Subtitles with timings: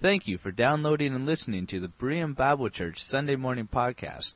[0.00, 4.34] Thank you for downloading and listening to the Berean Bible Church Sunday Morning Podcast.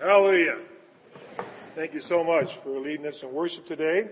[0.00, 0.58] Hallelujah.
[1.74, 4.04] Thank you so much for leading us in worship today.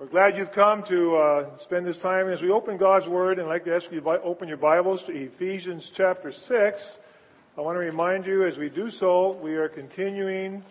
[0.00, 3.46] We're glad you've come to uh, spend this time as we open God's Word, and
[3.46, 6.80] I'd like to ask you to open your Bibles to Ephesians chapter 6.
[7.58, 10.64] I want to remind you as we do so, we are continuing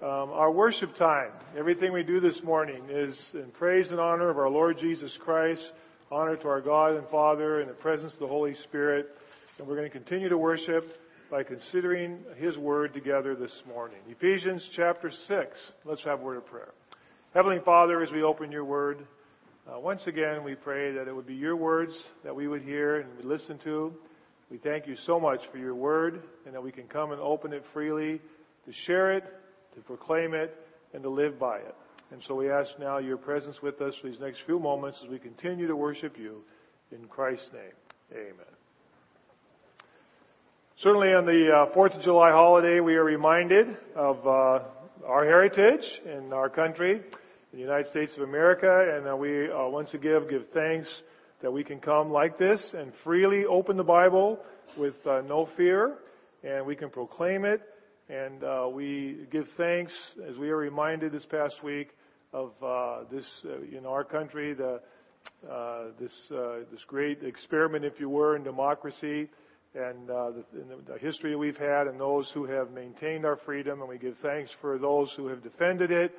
[0.00, 1.30] um, our worship time.
[1.58, 5.72] Everything we do this morning is in praise and honor of our Lord Jesus Christ,
[6.10, 9.08] honor to our God and Father, in the presence of the Holy Spirit.
[9.58, 10.84] And we're going to continue to worship
[11.30, 13.98] by considering His Word together this morning.
[14.08, 15.48] Ephesians chapter 6.
[15.84, 16.72] Let's have a word of prayer.
[17.32, 19.06] Heavenly Father, as we open your word,
[19.68, 22.96] uh, once again we pray that it would be your words that we would hear
[22.96, 23.94] and listen to.
[24.50, 27.52] We thank you so much for your word and that we can come and open
[27.52, 28.20] it freely
[28.66, 29.22] to share it,
[29.76, 30.56] to proclaim it,
[30.92, 31.72] and to live by it.
[32.10, 35.08] And so we ask now your presence with us for these next few moments as
[35.08, 36.42] we continue to worship you.
[36.90, 38.54] In Christ's name, amen.
[40.82, 44.64] Certainly on the uh, 4th of July holiday, we are reminded of uh,
[45.06, 47.02] our heritage in our country
[47.52, 50.88] the United States of America, and uh, we uh, once again give thanks
[51.42, 54.38] that we can come like this and freely open the Bible
[54.78, 55.96] with uh, no fear,
[56.44, 57.60] and we can proclaim it,
[58.08, 59.92] and uh, we give thanks
[60.28, 61.88] as we are reminded this past week
[62.32, 64.80] of uh, this uh, in our country, the
[65.98, 66.12] this
[66.70, 69.28] this great experiment, if you were, in democracy
[69.74, 70.44] and the,
[70.86, 74.50] the, history we've had and those who have maintained our freedom, and we give thanks
[74.60, 76.12] for those who have defended it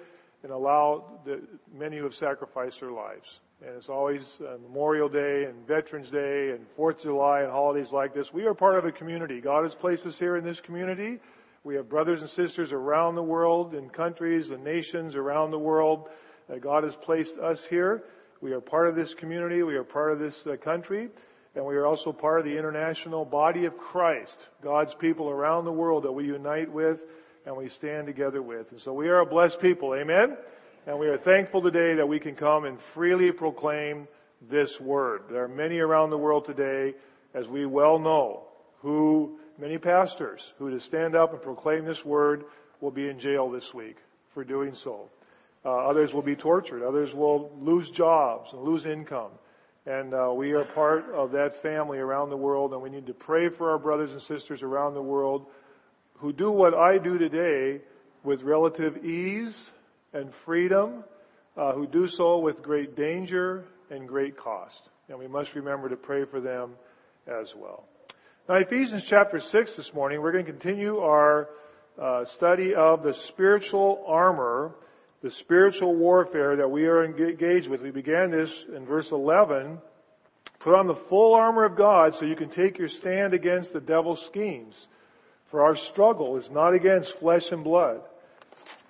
[0.44, 1.42] and allow the
[1.73, 3.25] many who have sacrificed their lives.
[3.66, 7.89] And it's always uh, Memorial Day and Veterans Day and Fourth of July and holidays
[7.92, 8.28] like this.
[8.34, 9.39] We are part of a community.
[9.39, 11.19] God has placed us here in this community.
[11.64, 16.07] We have brothers and sisters around the world, in countries and nations around the world.
[16.59, 18.03] God has placed us here.
[18.41, 19.62] We are part of this community.
[19.62, 21.09] We are part of this uh, country.
[21.53, 25.72] And we are also part of the international body of Christ, God's people around the
[25.72, 26.97] world that we unite with
[27.46, 28.72] and we stand together with.
[28.72, 29.96] And so we are a blessed people.
[29.96, 30.38] Amen?
[30.88, 34.07] And we are thankful today that we can come and freely proclaim
[34.50, 35.24] this word.
[35.29, 36.96] There are many around the world today,
[37.34, 38.44] as we well know,
[38.79, 42.46] who, many pastors, who to stand up and proclaim this word
[42.79, 43.97] will be in jail this week
[44.34, 45.09] for doing so.
[45.63, 46.84] Uh, others will be tortured.
[46.84, 49.31] Others will lose jobs and lose income.
[49.85, 53.13] And uh, we are part of that family around the world, and we need to
[53.13, 55.46] pray for our brothers and sisters around the world
[56.22, 57.82] who do what I do today
[58.24, 59.56] with relative ease
[60.14, 61.04] and freedom,
[61.58, 64.80] uh, who do so with great danger and great cost.
[65.09, 66.74] And we must remember to pray for them
[67.28, 67.86] as well.
[68.48, 71.50] Now, Ephesians chapter 6 this morning, we're going to continue our
[72.00, 74.76] uh, study of the spiritual armor,
[75.24, 77.82] the spiritual warfare that we are engaged with.
[77.82, 79.80] We began this in verse 11.
[80.59, 83.80] Put on the full armor of God so you can take your stand against the
[83.80, 84.76] devil's schemes.
[85.51, 88.01] For our struggle is not against flesh and blood,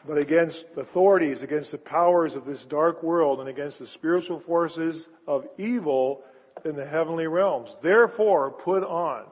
[0.07, 5.05] but against authorities, against the powers of this dark world, and against the spiritual forces
[5.27, 6.21] of evil
[6.63, 7.69] in the heavenly realms.
[7.81, 9.25] Therefore, put on.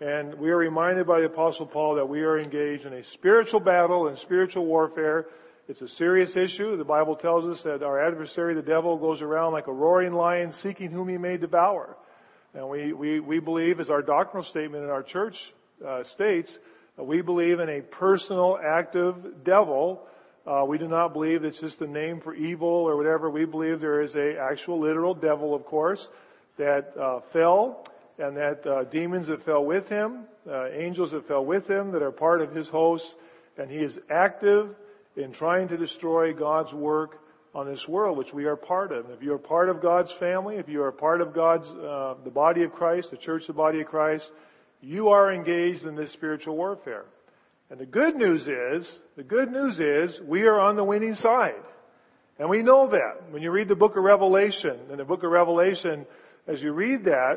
[0.00, 3.60] And we are reminded by the Apostle Paul that we are engaged in a spiritual
[3.60, 5.26] battle and spiritual warfare.
[5.68, 6.76] It's a serious issue.
[6.76, 10.52] The Bible tells us that our adversary, the devil, goes around like a roaring lion
[10.62, 11.96] seeking whom he may devour.
[12.54, 15.36] And we, we, we believe, as our doctrinal statement in our church
[16.14, 16.50] states,
[16.98, 20.02] we believe in a personal, active devil.
[20.46, 23.30] Uh, we do not believe it's just a name for evil or whatever.
[23.30, 26.06] We believe there is a actual literal devil, of course,
[26.58, 27.86] that uh, fell,
[28.18, 32.02] and that uh, demons that fell with him, uh, angels that fell with him, that
[32.02, 33.04] are part of his host,
[33.56, 34.74] and he is active
[35.16, 37.20] in trying to destroy God's work
[37.54, 39.10] on this world, which we are part of.
[39.10, 42.30] If you are part of God's family, if you are part of God's, uh, the
[42.30, 44.28] body of Christ, the church, the body of Christ,
[44.82, 47.04] you are engaged in this spiritual warfare.
[47.70, 48.86] And the good news is,
[49.16, 51.62] the good news is, we are on the winning side.
[52.38, 53.30] And we know that.
[53.30, 56.04] When you read the book of Revelation, in the book of Revelation,
[56.46, 57.36] as you read that,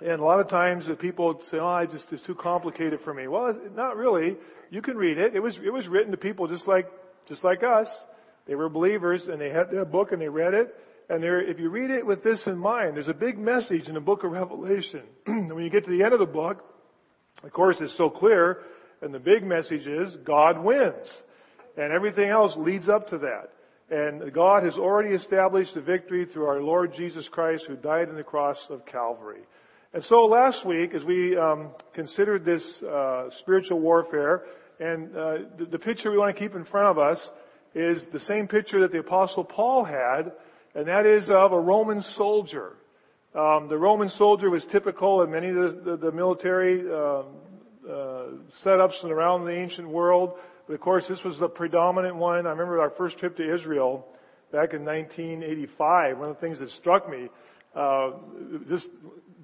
[0.00, 3.14] and a lot of times the people say, oh, it's just, it's too complicated for
[3.14, 3.28] me.
[3.28, 4.36] Well, not really.
[4.70, 5.34] You can read it.
[5.34, 6.86] It was, it was written to people just like,
[7.28, 7.88] just like us.
[8.46, 10.74] They were believers and they had their book and they read it.
[11.08, 13.94] And there, if you read it with this in mind, there's a big message in
[13.94, 15.02] the book of Revelation.
[15.26, 16.64] when you get to the end of the book,
[17.44, 18.62] of course, it's so clear,
[19.02, 21.08] and the big message is God wins.
[21.76, 23.50] And everything else leads up to that.
[23.88, 28.16] And God has already established the victory through our Lord Jesus Christ who died on
[28.16, 29.42] the cross of Calvary.
[29.94, 34.42] And so last week, as we um, considered this uh, spiritual warfare,
[34.80, 37.30] and uh, the, the picture we want to keep in front of us
[37.74, 40.32] is the same picture that the Apostle Paul had,
[40.76, 42.76] and that is of a Roman soldier.
[43.34, 47.24] Um, the Roman soldier was typical in many of the, the, the military um,
[47.88, 48.26] uh,
[48.62, 50.34] setups around the ancient world.
[50.66, 52.46] But of course, this was the predominant one.
[52.46, 54.06] I remember our first trip to Israel
[54.52, 56.18] back in 1985.
[56.18, 57.28] One of the things that struck me,
[57.74, 58.10] uh,
[58.68, 58.86] this,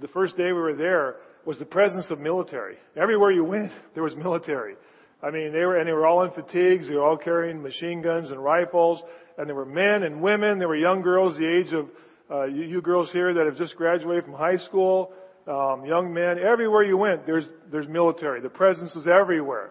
[0.02, 2.76] the first day we were there, was the presence of military.
[2.94, 4.74] Everywhere you went, there was military.
[5.22, 6.88] I mean, they were, and they were all in fatigues.
[6.88, 9.02] They were all carrying machine guns and rifles.
[9.38, 10.58] And there were men and women.
[10.58, 11.88] There were young girls the age of,
[12.30, 15.12] uh, you, you girls here that have just graduated from high school,
[15.46, 16.38] um, young men.
[16.38, 18.40] Everywhere you went, there's, there's military.
[18.40, 19.70] The presence is everywhere.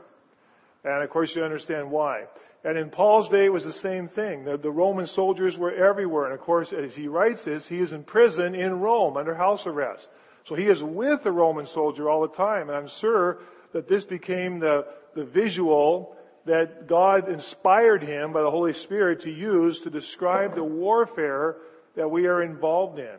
[0.83, 2.24] And of course you understand why.
[2.63, 4.45] And in Paul's day it was the same thing.
[4.45, 6.25] The, the Roman soldiers were everywhere.
[6.25, 9.63] And of course, as he writes this, he is in prison in Rome under house
[9.65, 10.07] arrest.
[10.47, 12.69] So he is with the Roman soldier all the time.
[12.69, 13.39] And I'm sure
[13.73, 14.85] that this became the,
[15.15, 16.15] the visual
[16.45, 21.57] that God inspired him by the Holy Spirit to use to describe the warfare
[21.95, 23.18] that we are involved in.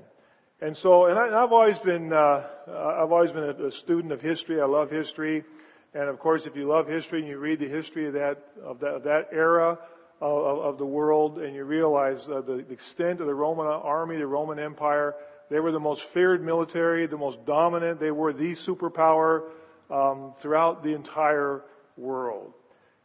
[0.60, 4.20] And so, and I, have always been, uh, I've always been a, a, student of
[4.20, 4.60] history.
[4.60, 5.44] I love history,
[5.93, 8.78] and of course, if you love history and you read the history of that of
[8.81, 9.78] that, of that era
[10.20, 14.26] of, of, the world, and you realize uh, the extent of the Roman army, the
[14.26, 15.16] Roman Empire,
[15.50, 17.99] they were the most feared military, the most dominant.
[17.99, 19.43] They were the superpower
[19.92, 21.62] um, throughout the entire
[21.96, 22.52] world.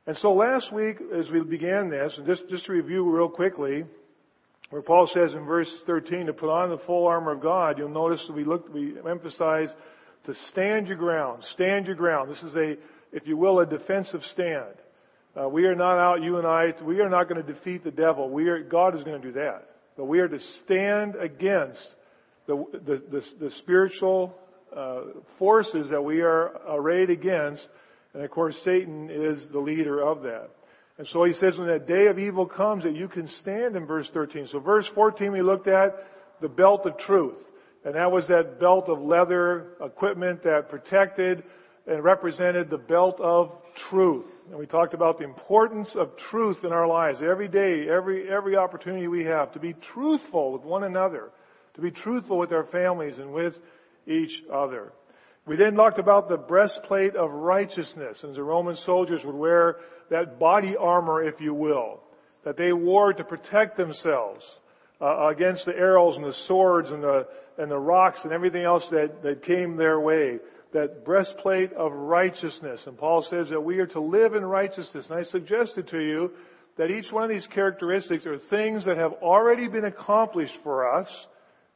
[0.07, 3.83] And so last week, as we began this, and just, just to review real quickly,
[4.69, 7.89] where Paul says in verse 13 to put on the full armor of God, you'll
[7.89, 9.67] notice we look, we emphasize
[10.25, 11.43] to stand your ground.
[11.53, 12.31] Stand your ground.
[12.31, 12.75] This is a,
[13.11, 14.75] if you will, a defensive stand.
[15.39, 17.91] Uh, we are not out, you and I, we are not going to defeat the
[17.91, 18.29] devil.
[18.29, 19.69] We are, God is going to do that.
[19.97, 21.85] But we are to stand against
[22.47, 24.35] the, the, the, the spiritual
[24.75, 25.01] uh,
[25.39, 27.67] forces that we are arrayed against.
[28.13, 30.49] And of course, Satan is the leader of that.
[30.97, 33.85] And so he says when that day of evil comes that you can stand in
[33.85, 34.47] verse 13.
[34.51, 35.95] So verse 14 we looked at
[36.41, 37.37] the belt of truth.
[37.85, 41.43] And that was that belt of leather equipment that protected
[41.85, 43.51] and represented the belt of
[43.89, 44.25] truth.
[44.49, 48.57] And we talked about the importance of truth in our lives every day, every, every
[48.57, 51.29] opportunity we have to be truthful with one another,
[51.75, 53.53] to be truthful with our families and with
[54.07, 54.93] each other.
[55.45, 59.77] We then talked about the breastplate of righteousness, and the Roman soldiers would wear
[60.09, 62.01] that body armor, if you will,
[62.43, 64.43] that they wore to protect themselves
[65.01, 67.27] uh, against the arrows and the swords and the
[67.57, 70.39] and the rocks and everything else that, that came their way.
[70.73, 72.81] That breastplate of righteousness.
[72.85, 75.05] And Paul says that we are to live in righteousness.
[75.09, 76.31] And I suggested to you
[76.77, 81.07] that each one of these characteristics are things that have already been accomplished for us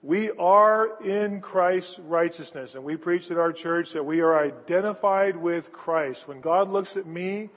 [0.04, 5.38] we are in Christ's righteousness, and we preach at our church that we are identified
[5.38, 6.22] with Christ.
[6.26, 7.50] When God looks at me,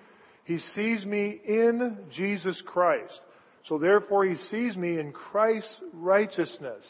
[0.45, 3.19] He sees me in Jesus Christ.
[3.67, 6.85] So therefore, He sees me in Christ's righteousness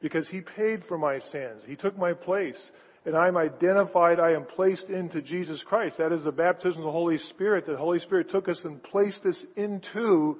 [0.00, 1.62] because He paid for my sins.
[1.66, 2.60] He took my place.
[3.04, 5.96] And I'm identified, I am placed into Jesus Christ.
[5.98, 7.66] That is the baptism of the Holy Spirit.
[7.66, 10.38] The Holy Spirit took us and placed us into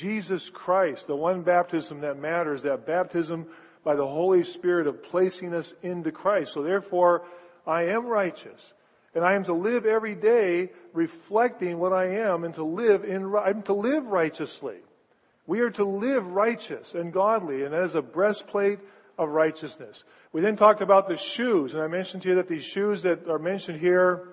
[0.00, 1.02] Jesus Christ.
[1.06, 3.46] The one baptism that matters, that baptism
[3.84, 6.50] by the Holy Spirit of placing us into Christ.
[6.54, 7.22] So therefore,
[7.66, 8.60] I am righteous.
[9.14, 13.34] And I am to live every day reflecting what I am and to live in,
[13.34, 14.76] I'm to live righteously.
[15.46, 18.78] We are to live righteous and godly, and that is a breastplate
[19.18, 20.00] of righteousness.
[20.32, 23.28] We then talked about the shoes, and I mentioned to you that these shoes that
[23.28, 24.28] are mentioned here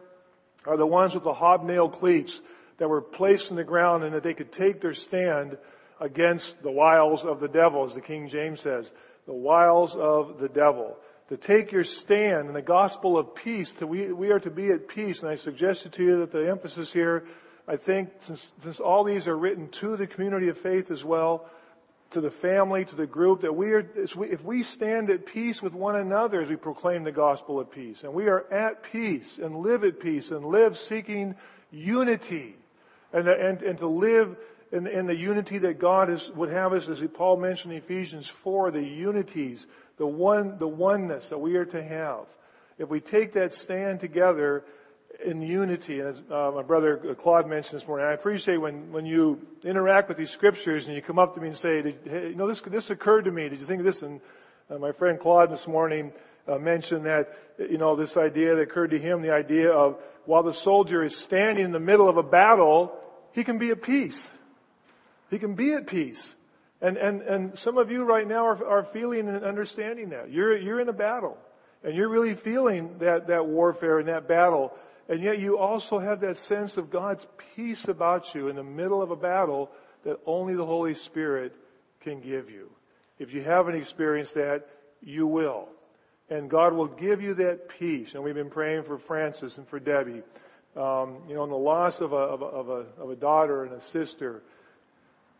[0.67, 2.39] are the ones with the hobnail cleats
[2.77, 5.57] that were placed in the ground and that they could take their stand
[5.99, 8.87] against the wiles of the devil, as the King James says
[9.27, 10.95] the wiles of the devil.
[11.29, 14.71] To take your stand in the gospel of peace, to, we, we are to be
[14.71, 15.19] at peace.
[15.21, 17.25] And I suggested to you that the emphasis here,
[17.67, 21.49] I think, since, since all these are written to the community of faith as well,
[22.11, 25.73] to the family, to the group, that we are, if we stand at peace with
[25.73, 29.57] one another as we proclaim the gospel of peace, and we are at peace and
[29.57, 31.35] live at peace and live seeking
[31.69, 32.55] unity,
[33.11, 34.37] and, and, and to live
[34.71, 38.71] in the unity that God is, would have us, as Paul mentioned in Ephesians 4,
[38.71, 39.65] the unities,
[39.97, 42.25] the one, the oneness that we are to have.
[42.77, 44.63] If we take that stand together
[45.25, 49.05] in unity, and as uh, my brother Claude mentioned this morning, I appreciate when, when
[49.05, 52.35] you interact with these scriptures and you come up to me and say, hey, you
[52.35, 53.49] know, this, this occurred to me.
[53.49, 53.97] Did you think of this?
[54.01, 54.19] And
[54.69, 56.11] uh, my friend Claude this morning
[56.47, 60.43] uh, mentioned that, you know, this idea that occurred to him, the idea of while
[60.43, 62.91] the soldier is standing in the middle of a battle,
[63.31, 64.17] he can be at peace.
[65.29, 66.21] He can be at peace.
[66.81, 70.31] And, and, and some of you right now are, are feeling and understanding that.
[70.31, 71.37] You're, you're in a battle.
[71.83, 74.73] And you're really feeling that, that warfare and that battle.
[75.09, 79.01] And yet you also have that sense of God's peace about you in the middle
[79.01, 79.69] of a battle
[80.05, 81.53] that only the Holy Spirit
[82.01, 82.69] can give you.
[83.19, 84.65] If you haven't experienced that,
[85.01, 85.69] you will.
[86.29, 88.09] And God will give you that peace.
[88.13, 90.21] And we've been praying for Francis and for Debbie.
[90.75, 93.63] Um, you know, and the loss of a, of, a, of, a, of a daughter
[93.63, 94.43] and a sister.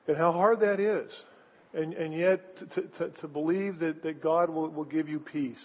[0.07, 1.11] And how hard that is.
[1.73, 5.63] And, and yet to, to, to believe that, that God will, will give you peace.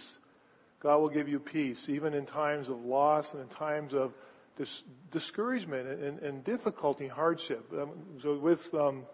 [0.83, 4.13] God will give you peace, even in times of loss and in times of
[4.59, 4.83] dis-
[5.13, 7.65] discouragement and, and, and, difficulty, hardship.
[7.73, 7.91] Um,
[8.23, 9.05] so with um,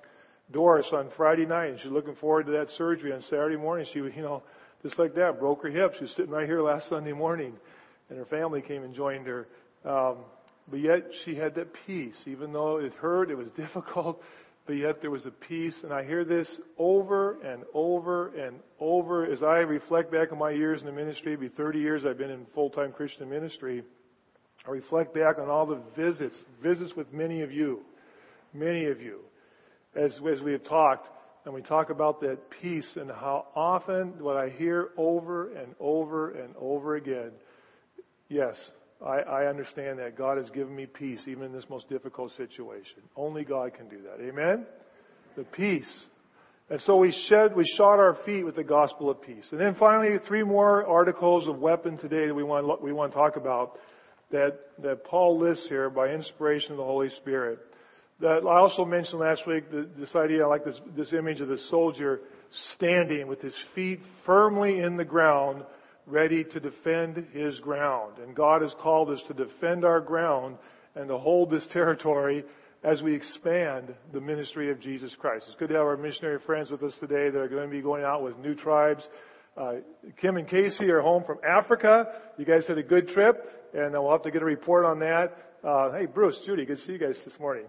[0.50, 3.86] Doris on Friday night, and she's looking forward to that surgery on Saturday morning.
[3.92, 4.42] She, you know,
[4.82, 5.92] just like that, broke her hip.
[5.98, 7.52] She was sitting right here last Sunday morning,
[8.08, 9.46] and her family came and joined her.
[9.84, 10.18] Um,
[10.70, 14.22] but yet she had that peace, even though it hurt, it was difficult,
[14.68, 15.74] but yet there was a peace.
[15.82, 16.46] And I hear this
[16.76, 21.32] over and over and over as I reflect back on my years in the ministry.
[21.32, 23.82] It'll be 30 years I've been in full-time Christian ministry.
[24.66, 27.80] I reflect back on all the visits, visits with many of you,
[28.52, 29.20] many of you,
[29.96, 31.08] as, as we have talked,
[31.46, 36.32] and we talk about that peace and how often what I hear over and over
[36.32, 37.30] and over again,
[38.28, 38.54] yes,
[39.04, 43.02] I, I understand that God has given me peace even in this most difficult situation.
[43.16, 44.24] Only God can do that.
[44.24, 44.66] Amen?
[45.36, 46.04] The peace.
[46.70, 49.46] And so we shed, we shod our feet with the gospel of peace.
[49.52, 53.16] And then finally, three more articles of weapon today that we want, we want to
[53.16, 53.78] talk about
[54.30, 57.60] that, that Paul lists here by inspiration of the Holy Spirit.
[58.20, 61.58] That I also mentioned last week this idea, I like this, this image of the
[61.70, 62.20] soldier
[62.74, 65.64] standing with his feet firmly in the ground,
[66.08, 68.18] ready to defend his ground.
[68.18, 70.56] And God has called us to defend our ground
[70.94, 72.44] and to hold this territory
[72.84, 75.44] as we expand the ministry of Jesus Christ.
[75.48, 77.82] It's good to have our missionary friends with us today that are going to be
[77.82, 79.06] going out with new tribes.
[79.56, 79.74] Uh,
[80.20, 82.06] Kim and Casey are home from Africa.
[82.38, 85.36] You guys had a good trip, and we'll have to get a report on that.
[85.64, 87.64] Uh, hey, Bruce, Judy, good to see you guys this morning.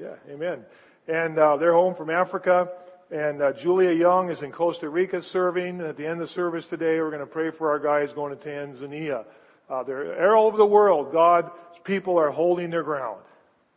[0.00, 0.64] Yeah, amen.
[1.06, 2.68] And uh, they're home from Africa.
[3.12, 5.82] And uh, Julia Young is in Costa Rica serving.
[5.82, 8.34] At the end of the service today, we're going to pray for our guys going
[8.34, 9.26] to Tanzania.
[9.68, 11.12] Uh, they're all over the world.
[11.12, 11.48] God's
[11.84, 13.20] people are holding their ground,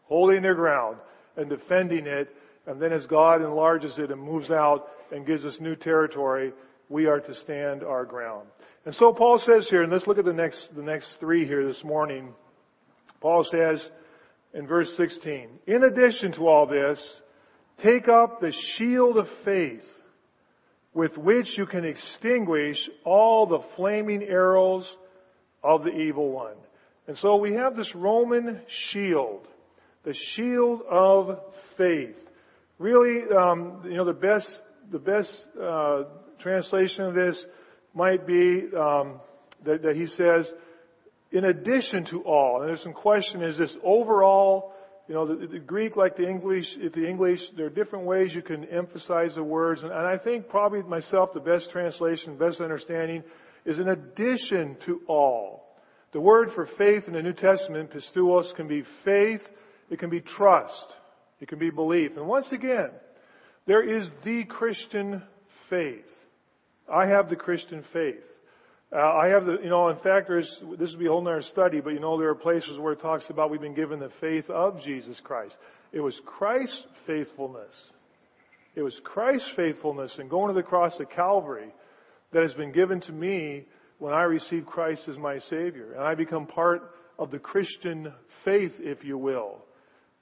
[0.04, 1.00] holding their ground
[1.36, 2.34] and defending it.
[2.66, 6.54] And then as God enlarges it and moves out and gives us new territory,
[6.88, 8.48] we are to stand our ground.
[8.86, 11.68] And so Paul says here, and let's look at the next, the next three here
[11.68, 12.30] this morning.
[13.20, 13.86] Paul says
[14.54, 17.04] in verse 16, in addition to all this,
[17.84, 19.84] Take up the shield of faith
[20.94, 24.90] with which you can extinguish all the flaming arrows
[25.64, 26.56] of the evil one.
[27.08, 29.46] And so we have this Roman shield,
[30.04, 31.40] the shield of
[31.78, 32.16] faith.
[32.80, 34.48] Really, um, you know, the best,
[34.92, 35.30] the best
[35.62, 36.04] uh,
[36.40, 37.38] translation of this
[37.94, 39.20] might be um,
[39.66, 40.50] that, that he says,
[41.32, 42.62] in addition to all.
[42.62, 44.74] And there's some question: Is this overall?
[45.08, 48.42] You know, the, the, Greek, like the English, the English, there are different ways you
[48.42, 49.84] can emphasize the words.
[49.84, 53.24] And, and I think probably myself, the best translation, best understanding
[53.66, 55.76] is in addition to all.
[56.12, 59.42] The word for faith in the New Testament, pistuos, can be faith,
[59.90, 60.86] it can be trust,
[61.40, 62.12] it can be belief.
[62.16, 62.90] And once again,
[63.68, 65.22] there is the Christian
[65.70, 66.06] faith.
[66.92, 68.24] I have the Christian faith.
[68.94, 70.50] Uh, I have the, you know, in fact, there's,
[70.80, 73.02] this would be a whole other study, but you know, there are places where it
[73.02, 75.56] talks about we've been given the faith of Jesus Christ.
[75.92, 77.74] It was Christ's faithfulness.
[78.76, 81.74] It was Christ's faithfulness in going to the cross of Calvary
[82.32, 83.66] that has been given to me
[84.00, 85.94] when I received Christ as my Savior.
[85.94, 88.12] And I become part of the Christian
[88.44, 89.64] faith, if you will.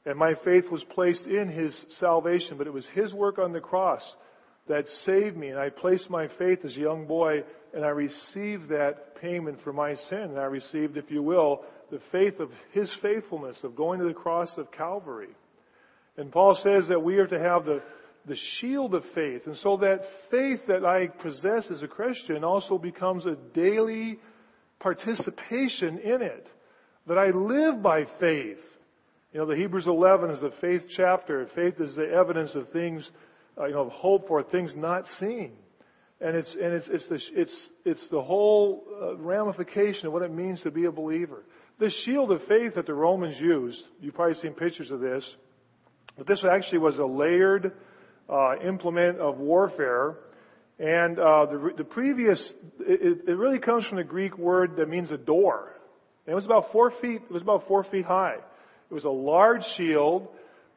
[0.06, 3.60] And my faith was placed in His salvation, but it was His work on the
[3.60, 4.04] cross
[4.68, 5.50] that saved me.
[5.50, 7.44] And I placed my faith as a young boy
[7.74, 10.20] and I received that payment for my sin.
[10.20, 14.14] And I received, if you will, the faith of His faithfulness of going to the
[14.14, 15.36] cross of Calvary.
[16.18, 17.82] And Paul says that we are to have the,
[18.28, 19.42] the shield of faith.
[19.48, 24.20] And so that faith that I possess as a Christian also becomes a daily
[24.80, 26.48] participation in it.
[27.08, 28.60] That I live by faith.
[29.34, 31.50] You know, the Hebrews 11 is the faith chapter.
[31.56, 33.10] Faith is the evidence of things,
[33.58, 35.54] uh, you know, hope for things not seen.
[36.22, 37.56] And it's, and it's, it's, the, it's,
[37.86, 41.44] it's the whole uh, ramification of what it means to be a believer.
[41.80, 45.26] The shield of faith that the Romans used, you've probably seen pictures of this,
[46.18, 47.74] but this actually was a layered
[48.30, 50.16] uh, implement of warfare.
[50.80, 52.42] And uh, the, the previous,
[52.80, 55.74] it, it really comes from the Greek word that means a door.
[56.26, 58.38] And it was about four feet, it was about four feet high.
[58.90, 60.28] It was a large shield.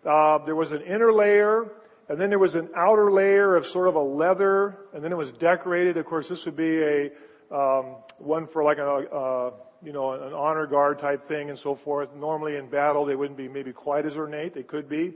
[0.04, 1.66] Uh, there was an inner layer
[2.08, 5.16] and then there was an outer layer of sort of a leather, and then it
[5.16, 5.96] was decorated.
[5.96, 7.10] Of course, this would be a,
[7.54, 9.50] um, one for like a, uh,
[9.82, 12.08] you know, an honor guard type thing and so forth.
[12.14, 14.54] Normally in battle, they wouldn't be maybe quite as ornate.
[14.54, 15.14] They could be.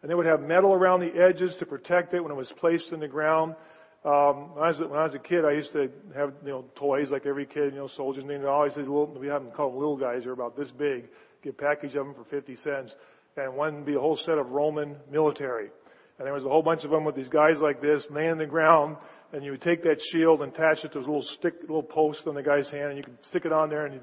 [0.00, 2.92] And they would have metal around the edges to protect it when it was placed
[2.92, 3.56] in the ground.
[4.04, 6.64] Um, when I was when I was a kid, I used to have you know
[6.76, 8.22] toys like every kid, you know, soldiers.
[8.22, 9.06] And they always said little.
[9.06, 10.22] We haven't called them little guys.
[10.22, 11.08] They're about this big.
[11.42, 12.94] Get a package of them for 50 cents,
[13.36, 15.70] and one would be a whole set of Roman military.
[16.18, 18.46] And there was a whole bunch of them with these guys like this, laying the
[18.46, 18.96] ground,
[19.32, 22.22] and you would take that shield and attach it to a little stick, little post
[22.26, 24.00] on the guy's hand, and you could stick it on there, and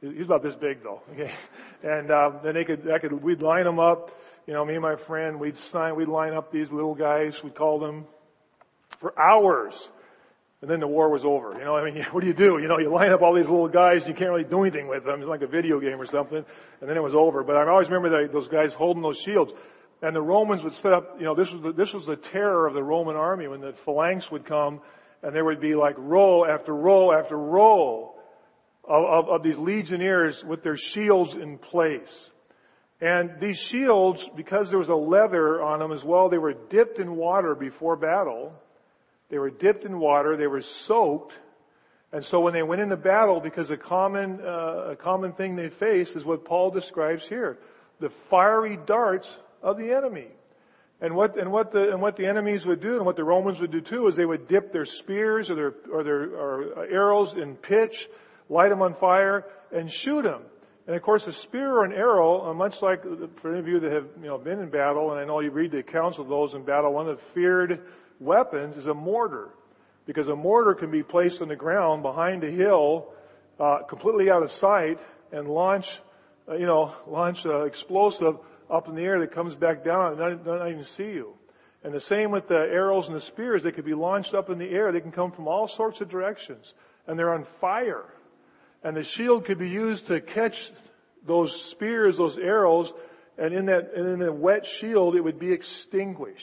[0.00, 1.02] he's about this big though.
[1.12, 1.32] Okay,
[1.82, 4.10] and um, then they could, I could, we'd line them up.
[4.46, 7.32] You know, me and my friend, we'd sign, we'd line up these little guys.
[7.42, 8.06] We'd call them
[9.00, 9.74] for hours.
[10.62, 11.52] And then the war was over.
[11.52, 12.58] You know, I mean, what do you do?
[12.60, 15.04] You know, you line up all these little guys, you can't really do anything with
[15.04, 15.20] them.
[15.20, 16.44] It's like a video game or something.
[16.80, 17.42] And then it was over.
[17.42, 19.52] But I always remember that, those guys holding those shields.
[20.02, 22.66] And the Romans would set up, you know, this was the, this was the terror
[22.66, 24.80] of the Roman army when the phalanx would come
[25.22, 28.14] and there would be like row after row after row
[28.84, 32.12] of, of, of these legionnaires with their shields in place.
[33.00, 36.98] And these shields, because there was a leather on them as well, they were dipped
[36.98, 38.52] in water before battle.
[39.30, 40.36] They were dipped in water.
[40.36, 41.32] They were soaked.
[42.12, 45.70] And so when they went into battle, because a common, uh, a common thing they
[45.80, 47.58] faced is what Paul describes here.
[48.00, 49.26] The fiery darts
[49.62, 50.28] of the enemy.
[51.00, 53.60] And what, and what the, and what the enemies would do and what the Romans
[53.60, 57.34] would do too is they would dip their spears or their, or their or arrows
[57.36, 57.94] in pitch,
[58.48, 60.42] light them on fire, and shoot them.
[60.86, 63.02] And of course, a spear or an arrow, uh, much like
[63.42, 65.50] for any of you that have you know been in battle, and I know you
[65.50, 67.80] read the accounts of those in battle, one of the feared
[68.20, 69.50] weapons is a mortar,
[70.06, 73.08] because a mortar can be placed on the ground behind a hill,
[73.58, 74.98] uh, completely out of sight,
[75.32, 75.84] and launch,
[76.48, 78.36] uh, you know, launch uh, explosive
[78.70, 81.34] up in the air that comes back down and not even see you.
[81.84, 83.62] And the same with the arrows and the spears.
[83.62, 84.90] They could be launched up in the air.
[84.90, 86.72] They can come from all sorts of directions.
[87.06, 88.04] And they're on fire.
[88.82, 90.54] And the shield could be used to catch
[91.26, 92.92] those spears, those arrows,
[93.38, 96.42] and in that, and in a wet shield, it would be extinguished.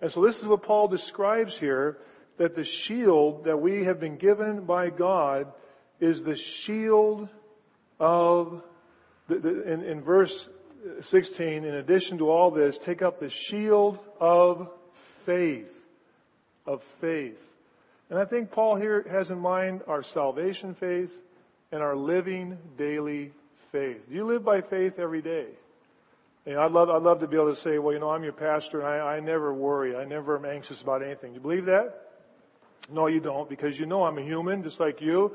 [0.00, 1.98] And so this is what Paul describes here,
[2.38, 5.52] that the shield that we have been given by God
[6.00, 7.28] is the shield
[8.00, 8.62] of,
[9.28, 10.34] the, the, in, in verse
[11.10, 14.68] 16, in addition to all this, take up the shield of
[15.24, 15.70] faith.
[16.66, 17.38] Of faith.
[18.10, 21.10] And I think Paul here has in mind our salvation faith
[21.72, 23.32] and our living daily
[23.72, 23.98] faith.
[24.08, 25.48] Do you live by faith every day?
[26.46, 28.22] You know, I'd love, I'd love to be able to say, well, you know, I'm
[28.22, 29.96] your pastor and I, I never worry.
[29.96, 31.30] I never am anxious about anything.
[31.30, 31.94] Do you believe that?
[32.90, 35.34] No, you don't, because you know I'm a human just like you.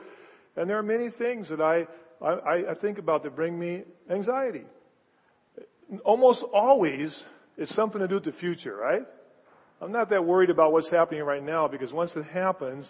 [0.56, 1.88] And there are many things that I,
[2.24, 3.82] I, I think about that bring me
[4.12, 4.66] anxiety
[6.04, 7.24] almost always
[7.58, 9.06] it's something to do with the future, right?
[9.82, 12.90] I'm not that worried about what's happening right now because once it happens,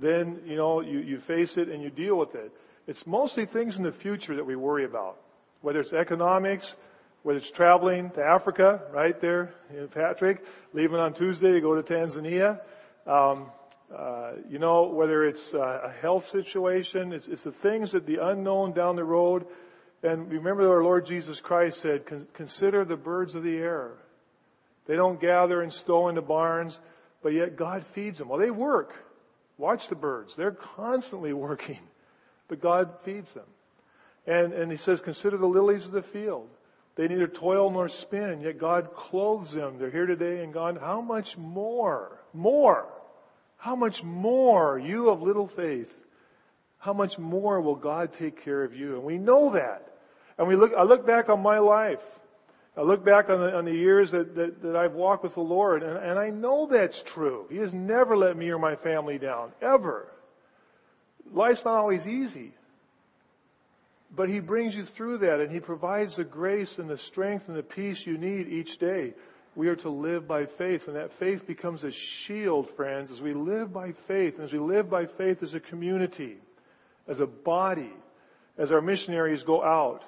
[0.00, 2.52] then, you know, you, you face it and you deal with it.
[2.86, 5.18] It's mostly things in the future that we worry about.
[5.60, 6.70] Whether it's economics,
[7.22, 10.40] whether it's traveling to Africa, right there, you know, Patrick,
[10.72, 12.60] leaving on Tuesday to go to Tanzania.
[13.06, 13.50] Um,
[13.96, 18.24] uh, you know, whether it's uh, a health situation, it's, it's the things that the
[18.24, 19.44] unknown down the road
[20.02, 23.92] and remember our Lord Jesus Christ said, consider the birds of the air.
[24.86, 26.76] They don't gather and stow into barns,
[27.22, 28.28] but yet God feeds them.
[28.28, 28.90] Well, they work.
[29.58, 30.32] Watch the birds.
[30.36, 31.80] They're constantly working,
[32.48, 33.44] but God feeds them.
[34.26, 36.48] And, and he says, consider the lilies of the field.
[36.96, 39.78] They neither toil nor spin, yet God clothes them.
[39.78, 40.76] They're here today and gone.
[40.76, 42.18] How much more?
[42.32, 42.86] More.
[43.56, 45.88] How much more, you of little faith,
[46.78, 48.96] how much more will God take care of you?
[48.96, 49.89] And we know that.
[50.40, 51.98] And we look, I look back on my life.
[52.74, 55.42] I look back on the, on the years that, that, that I've walked with the
[55.42, 57.44] Lord, and, and I know that's true.
[57.50, 60.06] He has never let me or my family down, ever.
[61.30, 62.54] Life's not always easy.
[64.16, 67.56] But He brings you through that, and He provides the grace and the strength and
[67.56, 69.12] the peace you need each day.
[69.54, 71.90] We are to live by faith, and that faith becomes a
[72.24, 75.60] shield, friends, as we live by faith, and as we live by faith as a
[75.60, 76.38] community,
[77.06, 77.92] as a body,
[78.56, 80.00] as our missionaries go out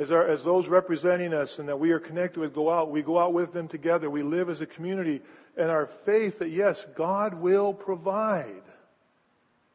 [0.00, 3.02] as, our, as those representing us and that we are connected with go out, we
[3.02, 4.10] go out with them together.
[4.10, 5.22] We live as a community
[5.56, 8.62] and our faith that yes, God will provide.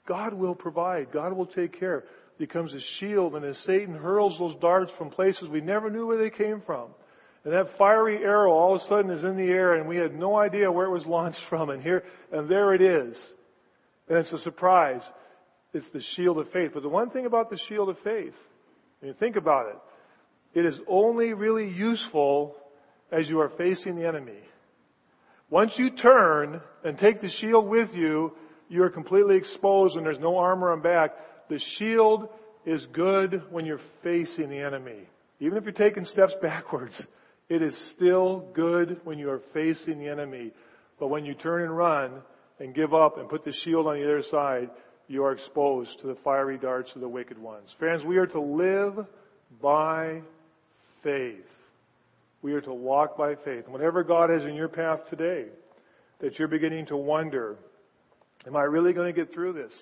[0.08, 1.12] God will provide.
[1.12, 2.04] God will take care.
[2.38, 6.18] Becomes a shield and as Satan hurls those darts from places we never knew where
[6.18, 6.90] they came from.
[7.44, 10.14] And that fiery arrow all of a sudden is in the air and we had
[10.14, 13.20] no idea where it was launched from and here, and there it is.
[14.08, 15.02] And it's a surprise.
[15.74, 16.72] It's the shield of faith.
[16.76, 18.34] But the one thing about the shield of faith,
[19.00, 19.78] when you think about it,
[20.54, 22.56] it is only really useful
[23.12, 24.40] as you are facing the enemy.
[25.50, 28.34] Once you turn and take the shield with you,
[28.70, 31.12] you're completely exposed and there's no armor on back.
[31.50, 32.30] The shield
[32.66, 35.08] is good when you're facing the enemy.
[35.40, 37.00] Even if you're taking steps backwards,
[37.50, 40.54] it is still good when you are facing the enemy.
[41.00, 42.22] But when you turn and run
[42.60, 44.70] and give up and put the shield on the other side,
[45.08, 47.74] you are exposed to the fiery darts of the wicked ones.
[47.78, 49.06] Friends, we are to live
[49.62, 50.22] by
[51.04, 51.46] faith.
[52.42, 53.68] We are to walk by faith.
[53.68, 55.46] Whatever God has in your path today,
[56.20, 57.58] that you're beginning to wonder,
[58.48, 59.74] am I really going to get through this?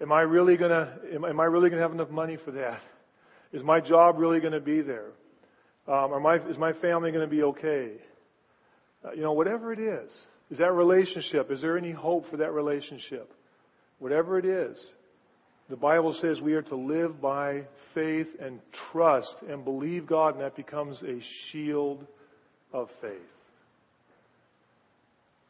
[0.00, 2.50] Am I really going to, am, am I really going to have enough money for
[2.52, 2.80] that?
[3.52, 5.12] Is my job really going to be there?
[5.88, 7.92] Um, are my, is my family going to be okay?
[9.04, 10.12] Uh, you know, whatever it is.
[10.50, 13.32] Is that relationship, is there any hope for that relationship?
[13.98, 14.78] Whatever it is,
[15.68, 17.62] the Bible says we are to live by
[17.94, 18.60] faith and
[18.92, 22.06] trust and believe God, and that becomes a shield
[22.72, 23.12] of faith.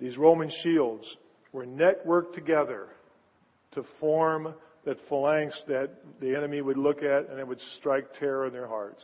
[0.01, 1.05] These Roman shields
[1.53, 2.89] were networked together
[3.73, 8.47] to form that phalanx that the enemy would look at and it would strike terror
[8.47, 9.03] in their hearts.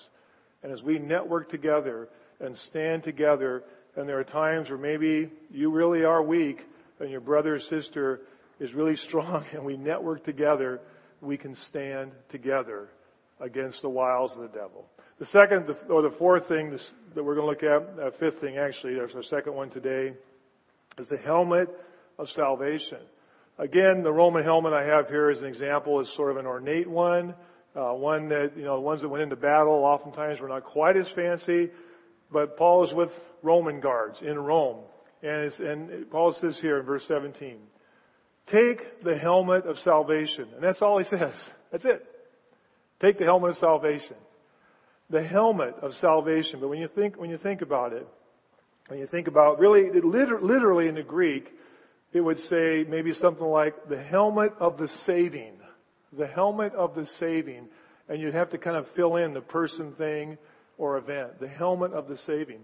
[0.62, 2.08] And as we network together
[2.40, 3.64] and stand together,
[3.96, 6.58] and there are times where maybe you really are weak
[7.00, 8.20] and your brother or sister
[8.60, 10.80] is really strong and we network together,
[11.22, 12.88] we can stand together
[13.40, 14.86] against the wiles of the devil.
[15.18, 16.76] The second, or the fourth thing
[17.14, 20.14] that we're going to look at, uh, fifth thing actually, there's our second one today,
[20.98, 21.68] is the helmet
[22.18, 22.98] of salvation.
[23.58, 26.88] Again, the Roman helmet I have here as an example is sort of an ornate
[26.88, 27.34] one,
[27.76, 30.96] uh, one that, you know, the ones that went into battle oftentimes were not quite
[30.96, 31.70] as fancy,
[32.32, 33.10] but Paul is with
[33.42, 34.78] Roman guards in Rome.
[35.22, 37.58] And, and Paul says here in verse 17,
[38.52, 40.48] take the helmet of salvation.
[40.54, 41.34] And that's all he says.
[41.72, 42.04] That's it.
[43.00, 44.16] Take the helmet of salvation.
[45.10, 46.60] The helmet of salvation.
[46.60, 48.06] But when you think, when you think about it,
[48.88, 51.48] when you think about really, literally in the Greek,
[52.12, 55.54] it would say maybe something like the helmet of the saving.
[56.16, 57.68] The helmet of the saving.
[58.08, 60.36] And you'd have to kind of fill in the person, thing,
[60.76, 61.40] or event.
[61.40, 62.60] The helmet of the saving.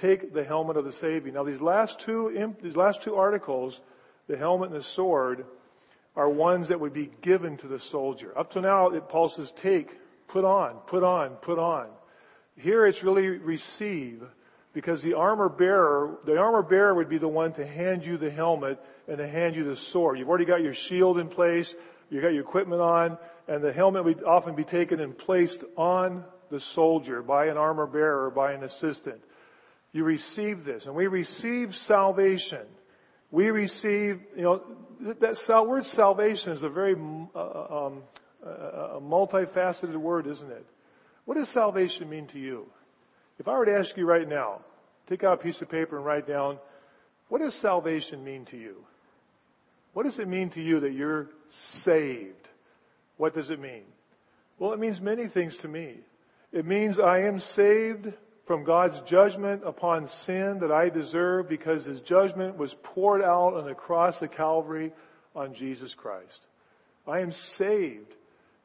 [0.00, 1.34] Take the helmet of the saving.
[1.34, 3.78] Now these last two, these last two articles,
[4.28, 5.44] the helmet and the sword,
[6.16, 8.36] are ones that would be given to the soldier.
[8.38, 9.88] Up to now, it Paul says, take,
[10.28, 11.88] put on, put on, put on.
[12.56, 14.22] Here it's really receive
[14.72, 18.30] because the armor bearer, the armor bearer would be the one to hand you the
[18.30, 20.18] helmet and to hand you the sword.
[20.18, 21.72] You've already got your shield in place,
[22.10, 26.24] you've got your equipment on, and the helmet would often be taken and placed on
[26.50, 29.20] the soldier by an armor bearer by an assistant.
[29.92, 32.66] You receive this, and we receive salvation.
[33.34, 34.62] We receive, you know,
[35.00, 38.04] that word salvation is a very uh, um,
[38.44, 40.64] a multifaceted word, isn't it?
[41.24, 42.66] What does salvation mean to you?
[43.40, 44.60] If I were to ask you right now,
[45.08, 46.58] take out a piece of paper and write down,
[47.28, 48.76] what does salvation mean to you?
[49.94, 51.26] What does it mean to you that you're
[51.84, 52.48] saved?
[53.16, 53.82] What does it mean?
[54.60, 55.96] Well, it means many things to me.
[56.52, 58.12] It means I am saved
[58.46, 63.66] from God's judgment upon sin that I deserve because His judgment was poured out on
[63.66, 64.92] the cross of Calvary
[65.34, 66.38] on Jesus Christ.
[67.06, 68.12] I am saved.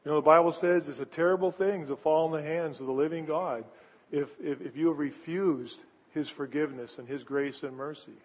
[0.04, 2.86] You know, the Bible says it's a terrible thing to fall in the hands of
[2.86, 3.64] the living God
[4.10, 5.76] if, if, if you have refused
[6.12, 8.18] His forgiveness and His grace and mercy.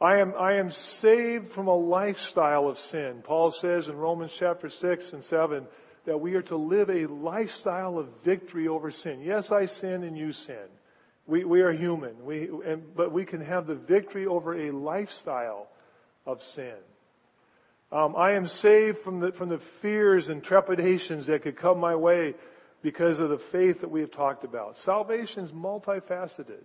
[0.00, 0.70] I am, I am
[1.00, 3.22] saved from a lifestyle of sin.
[3.24, 5.66] Paul says in Romans chapter 6 and 7
[6.08, 9.20] that we are to live a lifestyle of victory over sin.
[9.20, 10.64] Yes, I sin and you sin.
[11.26, 12.24] We, we are human.
[12.24, 15.68] We, and, but we can have the victory over a lifestyle
[16.24, 16.78] of sin.
[17.92, 21.94] Um, I am saved from the, from the fears and trepidations that could come my
[21.94, 22.34] way
[22.80, 24.76] because of the faith that we have talked about.
[24.86, 26.64] Salvation is multifaceted.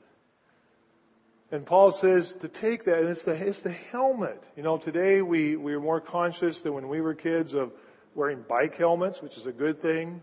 [1.51, 4.41] And Paul says to take that, and it's the, it's the helmet.
[4.55, 7.73] You know, today we, we are more conscious than when we were kids of
[8.15, 10.21] wearing bike helmets, which is a good thing.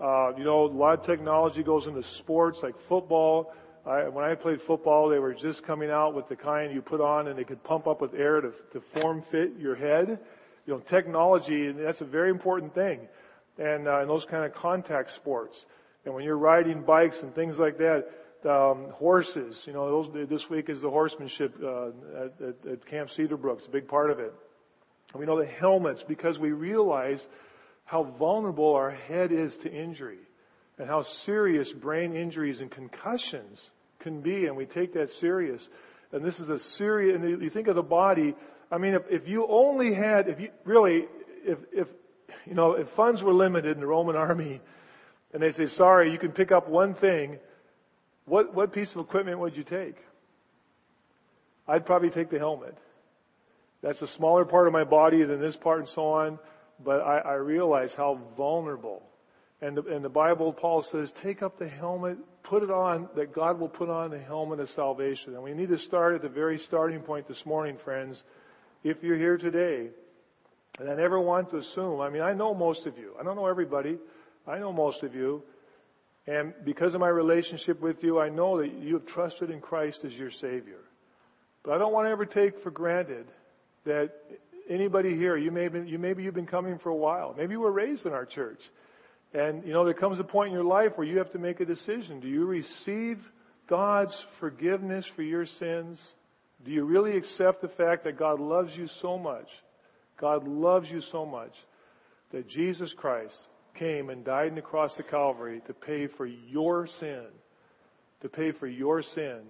[0.00, 3.52] Uh, you know, a lot of technology goes into sports like football.
[3.86, 7.00] I, when I played football, they were just coming out with the kind you put
[7.00, 10.18] on and they could pump up with air to, to form fit your head.
[10.66, 13.00] You know, technology, that's a very important thing
[13.58, 15.56] and, uh, and those kind of contact sports.
[16.04, 18.04] And when you're riding bikes and things like that,
[18.48, 23.08] um, horses, you know, those, this week is the horsemanship uh, at, at, at Camp
[23.16, 23.58] Cedarbrook.
[23.58, 24.32] It's a big part of it.
[25.14, 27.24] We know the helmets because we realize
[27.84, 30.18] how vulnerable our head is to injury
[30.78, 33.60] and how serious brain injuries and concussions
[34.00, 35.60] can be, and we take that serious.
[36.12, 38.34] And this is a serious, and you think of the body,
[38.70, 41.04] I mean, if, if you only had, if you, really,
[41.44, 41.88] if, if
[42.46, 44.60] you know, if funds were limited in the Roman army,
[45.32, 47.38] and they say, sorry, you can pick up one thing,
[48.26, 49.96] what, what piece of equipment would you take?
[51.66, 52.76] I'd probably take the helmet.
[53.82, 56.38] That's a smaller part of my body than this part and so on.
[56.84, 59.02] But I, I realize how vulnerable.
[59.60, 63.32] And the, and the Bible, Paul says, take up the helmet, put it on, that
[63.32, 65.34] God will put on the helmet of salvation.
[65.34, 68.20] And we need to start at the very starting point this morning, friends.
[68.82, 69.90] If you're here today,
[70.80, 73.14] and I never want to assume, I mean, I know most of you.
[73.20, 73.98] I don't know everybody.
[74.46, 75.42] I know most of you.
[76.26, 80.00] And because of my relationship with you, I know that you have trusted in Christ
[80.04, 80.80] as your Savior.
[81.62, 83.26] But I don't want to ever take for granted
[83.84, 84.10] that
[84.68, 87.34] anybody here, you may be, you maybe you've been coming for a while.
[87.36, 88.60] Maybe you were raised in our church.
[89.34, 91.60] And you know, there comes a point in your life where you have to make
[91.60, 92.20] a decision.
[92.20, 93.18] Do you receive
[93.68, 95.98] God's forgiveness for your sins?
[96.64, 99.48] Do you really accept the fact that God loves you so much?
[100.20, 101.52] God loves you so much
[102.32, 103.34] that Jesus Christ
[103.78, 107.24] came and died on the cross of Calvary to pay for your sin.
[108.20, 109.40] To pay for your sin.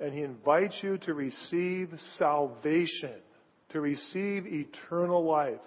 [0.00, 3.14] And He invites you to receive salvation
[3.70, 5.60] to receive eternal life,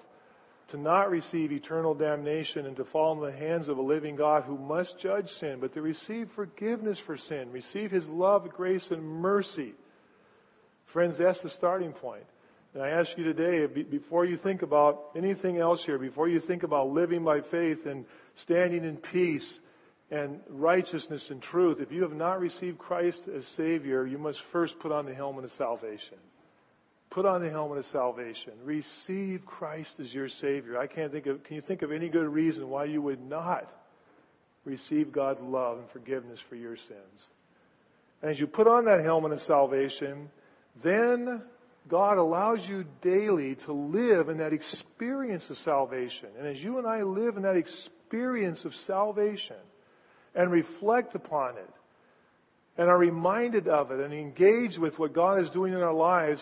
[0.70, 4.44] to not receive eternal damnation and to fall in the hands of a living God
[4.44, 9.04] who must judge sin, but to receive forgiveness for sin, receive His love, grace, and
[9.04, 9.74] mercy.
[10.94, 12.26] Friends, that's the starting point.
[12.74, 16.62] And I ask you today, before you think about anything else here, before you think
[16.64, 18.06] about living by faith and
[18.44, 19.60] standing in peace
[20.12, 24.76] and righteousness and truth, if you have not received Christ as Savior, you must first
[24.80, 26.18] put on the helmet of salvation.
[27.12, 28.54] Put on the helmet of salvation.
[28.64, 30.78] Receive Christ as your Savior.
[30.78, 33.72] I can't think of, can you think of any good reason why you would not
[34.64, 37.28] receive God's love and forgiveness for your sins?
[38.22, 40.30] And as you put on that helmet of salvation,
[40.84, 41.42] then
[41.88, 46.30] God allows you daily to live in that experience of salvation.
[46.38, 49.56] And as you and I live in that experience of salvation
[50.36, 51.70] and reflect upon it
[52.78, 56.42] and are reminded of it and engage with what God is doing in our lives,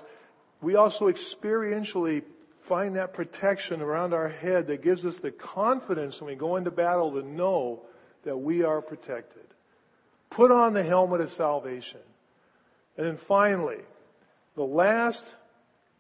[0.62, 2.24] we also experientially
[2.68, 6.72] find that protection around our head that gives us the confidence when we go into
[6.72, 7.82] battle to know
[8.26, 9.44] that we are protected.
[10.32, 12.02] Put on the helmet of salvation.
[12.98, 13.78] And then finally,
[14.56, 15.22] the last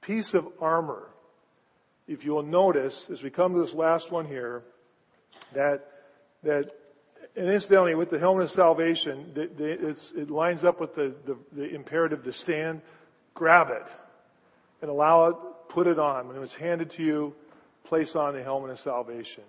[0.02, 1.08] piece of armor,
[2.08, 4.63] if you will notice, as we come to this last one here,
[5.54, 5.86] that,
[6.43, 6.65] that
[7.36, 12.24] and incidentally, with the helmet of salvation, it lines up with the, the, the imperative
[12.24, 12.82] to stand,
[13.36, 13.88] grab it
[14.82, 15.36] and allow it,
[15.70, 16.28] put it on.
[16.28, 17.34] When it was handed to you,
[17.86, 19.44] place on the helmet of salvation.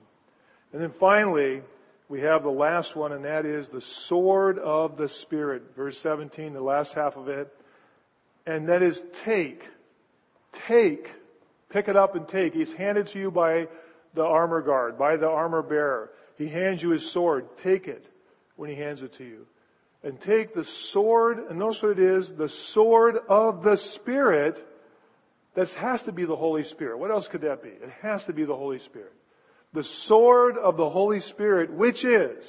[0.72, 1.62] And then finally,
[2.08, 5.62] we have the last one, and that is the sword of the Spirit.
[5.76, 7.52] Verse 17, the last half of it.
[8.46, 9.60] And that is take.
[10.66, 11.06] Take.
[11.70, 12.54] Pick it up and take.
[12.54, 13.68] He's handed to you by
[14.14, 16.10] the armor guard, by the armor bearer.
[16.36, 17.46] He hands you his sword.
[17.62, 18.06] Take it
[18.56, 19.46] when he hands it to you.
[20.02, 24.56] And take the sword, and notice what it is, the sword of the Spirit,
[25.58, 27.00] that has to be the Holy Spirit.
[27.00, 27.70] What else could that be?
[27.70, 29.12] It has to be the Holy Spirit.
[29.74, 32.44] The sword of the Holy Spirit, which is,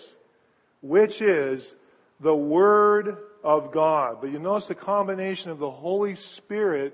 [0.84, 1.67] which is
[2.22, 4.17] the Word of God.
[4.22, 6.93] But you notice the combination of the Holy Spirit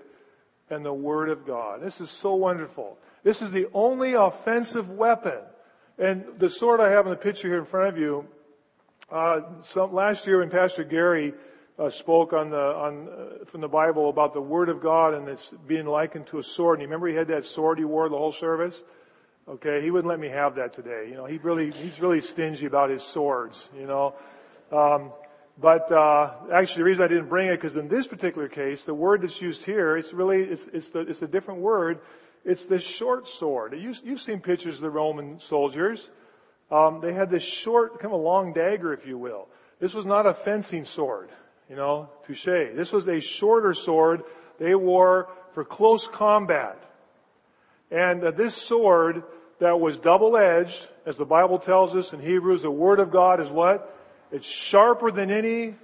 [0.70, 1.82] and the Word of God.
[1.84, 2.98] This is so wonderful.
[3.26, 5.40] This is the only offensive weapon.
[5.98, 8.24] And the sword I have in the picture here in front of you,
[9.12, 9.42] uh,
[9.74, 11.34] some, last year when Pastor Gary
[11.78, 15.28] uh, spoke on the on uh, from the Bible about the Word of God and
[15.28, 16.80] it's being likened to a sword.
[16.80, 18.76] And you remember he had that sword he wore the whole service.
[19.48, 21.08] Okay, he wouldn't let me have that today.
[21.10, 23.56] You know, he really he's really stingy about his swords.
[23.78, 24.16] You know,
[24.72, 25.12] um,
[25.62, 28.94] but uh, actually the reason I didn't bring it because in this particular case the
[28.94, 32.00] word that's used here it's really it's it's the, it's a different word.
[32.46, 33.74] It's the short sword.
[33.76, 36.00] You, you've seen pictures of the Roman soldiers.
[36.72, 39.48] Um, they had this short, kind of a long dagger, if you will.
[39.82, 41.30] This was not a fencing sword.
[41.70, 42.76] You know, touche.
[42.76, 44.22] This was a shorter sword
[44.60, 46.78] they wore for close combat.
[47.92, 49.24] And uh, this sword
[49.60, 50.76] that was double edged,
[51.06, 53.94] as the Bible tells us in Hebrews, the Word of God is what?
[54.32, 55.76] It's sharper than any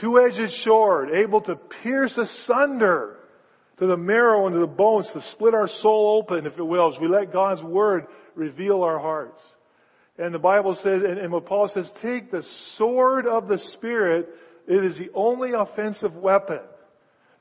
[0.00, 3.16] two edged sword, able to pierce asunder
[3.78, 6.92] to the marrow and to the bones, to split our soul open, if it will,
[6.92, 9.40] as we let God's Word reveal our hearts.
[10.18, 12.42] And the Bible says, and, and what Paul says, take the
[12.76, 14.28] sword of the Spirit,
[14.68, 16.60] it is the only offensive weapon.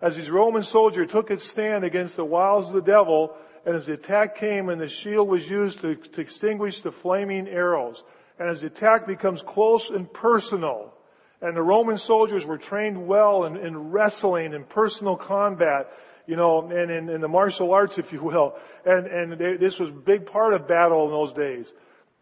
[0.01, 3.35] As his Roman soldier took its stand against the wiles of the devil,
[3.65, 7.47] and as the attack came and the shield was used to, to extinguish the flaming
[7.47, 8.01] arrows,
[8.39, 10.93] and as the attack becomes close and personal,
[11.41, 15.87] and the Roman soldiers were trained well in, in wrestling and personal combat,
[16.27, 18.55] you know, and in, the martial arts, if you will.
[18.85, 21.71] And, and they, this was a big part of battle in those days.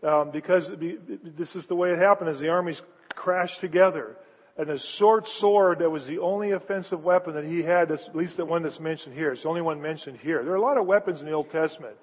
[0.03, 0.63] Um, because
[1.37, 4.17] this is the way it happened as the armies crashed together.
[4.57, 8.37] And a short sword that was the only offensive weapon that he had, at least
[8.37, 9.33] the one that's mentioned here.
[9.33, 10.43] It's the only one mentioned here.
[10.43, 11.95] There are a lot of weapons in the Old Testament.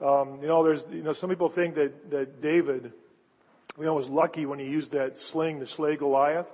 [0.00, 2.92] Um, you know, there's, you know, some people think that, that David,
[3.78, 6.46] you know, was lucky when he used that sling to slay Goliath.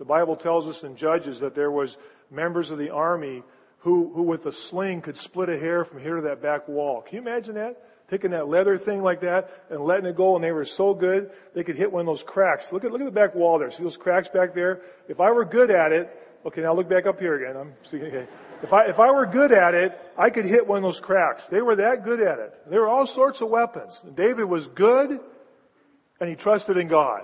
[0.00, 1.96] The Bible tells us in Judges that there was
[2.30, 3.44] members of the army
[3.80, 7.02] who, who with a sling could split a hair from here to that back wall.
[7.02, 7.80] Can you imagine that?
[8.10, 11.30] Taking that leather thing like that and letting it go and they were so good
[11.54, 12.64] they could hit one of those cracks.
[12.72, 13.70] Look at, look at the back wall there.
[13.70, 14.80] See those cracks back there?
[15.08, 16.08] If I were good at it,
[16.46, 17.60] okay, now look back up here again.
[17.60, 18.26] I'm speaking, okay.
[18.62, 21.42] If I, if I were good at it, I could hit one of those cracks.
[21.50, 22.54] They were that good at it.
[22.70, 23.94] There were all sorts of weapons.
[24.16, 25.20] David was good
[26.20, 27.22] and he trusted in God.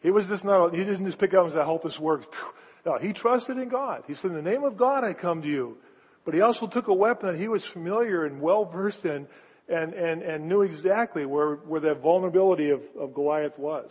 [0.00, 2.26] He was just not, he didn't just pick up and say, I hope this works.
[2.84, 4.02] No, he trusted in God.
[4.08, 5.76] He said, in the name of God I come to you.
[6.24, 9.28] But he also took a weapon that he was familiar and well versed in
[9.72, 13.90] and, and, and knew exactly where, where that vulnerability of, of Goliath was.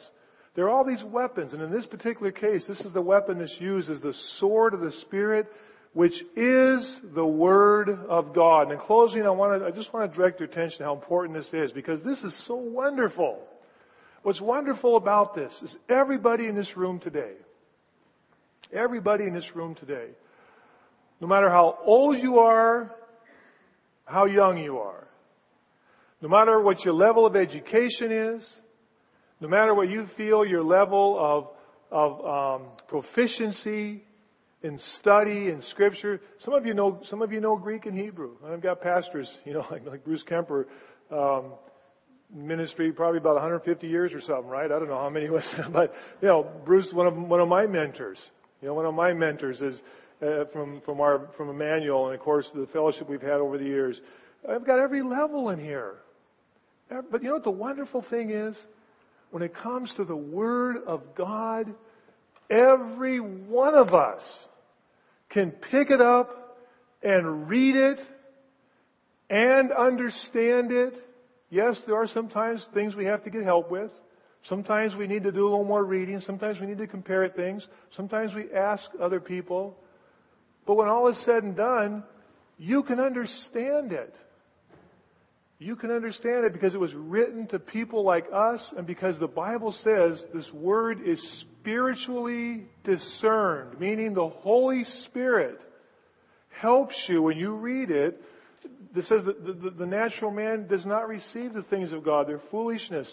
[0.55, 3.55] There are all these weapons, and in this particular case, this is the weapon that's
[3.59, 5.47] used as the sword of the Spirit,
[5.93, 8.63] which is the Word of God.
[8.63, 10.93] And in closing, I want to, I just want to direct your attention to how
[10.93, 13.39] important this is, because this is so wonderful.
[14.23, 17.33] What's wonderful about this is everybody in this room today,
[18.71, 20.09] everybody in this room today,
[21.21, 22.93] no matter how old you are,
[24.05, 25.07] how young you are,
[26.21, 28.45] no matter what your level of education is,
[29.39, 31.47] no matter what you feel your level of,
[31.91, 34.03] of um, proficiency
[34.63, 38.35] in study in Scripture, some of you know some of you know Greek and Hebrew.
[38.45, 40.67] I've got pastors, you know, like, like Bruce Kemper,
[41.11, 41.53] um,
[42.33, 44.65] ministry probably about 150 years or something, right?
[44.65, 47.65] I don't know how many was, but you know, Bruce, one of one of my
[47.65, 48.19] mentors.
[48.61, 49.81] You know, one of my mentors is
[50.21, 53.65] uh, from from our from Emmanuel, and of course the fellowship we've had over the
[53.65, 53.99] years.
[54.47, 55.95] I've got every level in here.
[56.91, 58.55] Uh, but you know what the wonderful thing is?
[59.31, 61.73] When it comes to the Word of God,
[62.49, 64.21] every one of us
[65.29, 66.57] can pick it up
[67.01, 67.99] and read it
[69.29, 70.93] and understand it.
[71.49, 73.91] Yes, there are sometimes things we have to get help with.
[74.49, 76.19] Sometimes we need to do a little more reading.
[76.19, 77.65] Sometimes we need to compare things.
[77.95, 79.77] Sometimes we ask other people.
[80.65, 82.03] But when all is said and done,
[82.57, 84.13] you can understand it.
[85.61, 89.27] You can understand it because it was written to people like us and because the
[89.27, 95.59] Bible says this word is spiritually discerned, meaning the Holy Spirit
[96.59, 98.19] helps you when you read it.
[98.95, 102.27] This says that the, the, the natural man does not receive the things of God.
[102.27, 103.07] They're foolishness.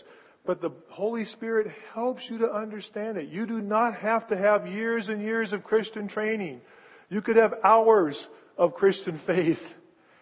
[0.46, 3.28] But the Holy Spirit helps you to understand it.
[3.28, 6.62] You do not have to have years and years of Christian training.
[7.10, 8.18] You could have hours
[8.56, 9.60] of Christian faith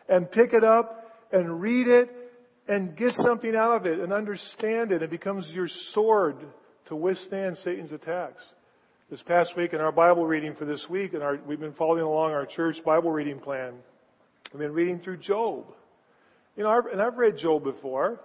[0.08, 2.10] and pick it up and read it
[2.68, 5.02] and get something out of it and understand it.
[5.02, 6.37] It becomes your sword
[6.87, 8.42] to withstand Satan's attacks.
[9.11, 12.02] This past week in our Bible reading for this week, and our, we've been following
[12.02, 13.74] along our church Bible reading plan.
[14.52, 15.64] We've been reading through Job.
[16.57, 18.20] You know, and I've read Job before.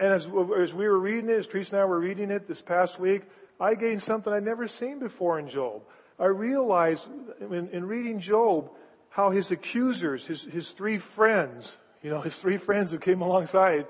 [0.00, 2.62] And as, as we were reading it, as Teresa and I were reading it this
[2.66, 3.22] past week,
[3.60, 5.82] I gained something I'd never seen before in Job.
[6.18, 7.02] I realized
[7.40, 8.70] in, in reading Job
[9.08, 11.68] how his accusers, his, his three friends,
[12.04, 13.86] you know, his three friends who came alongside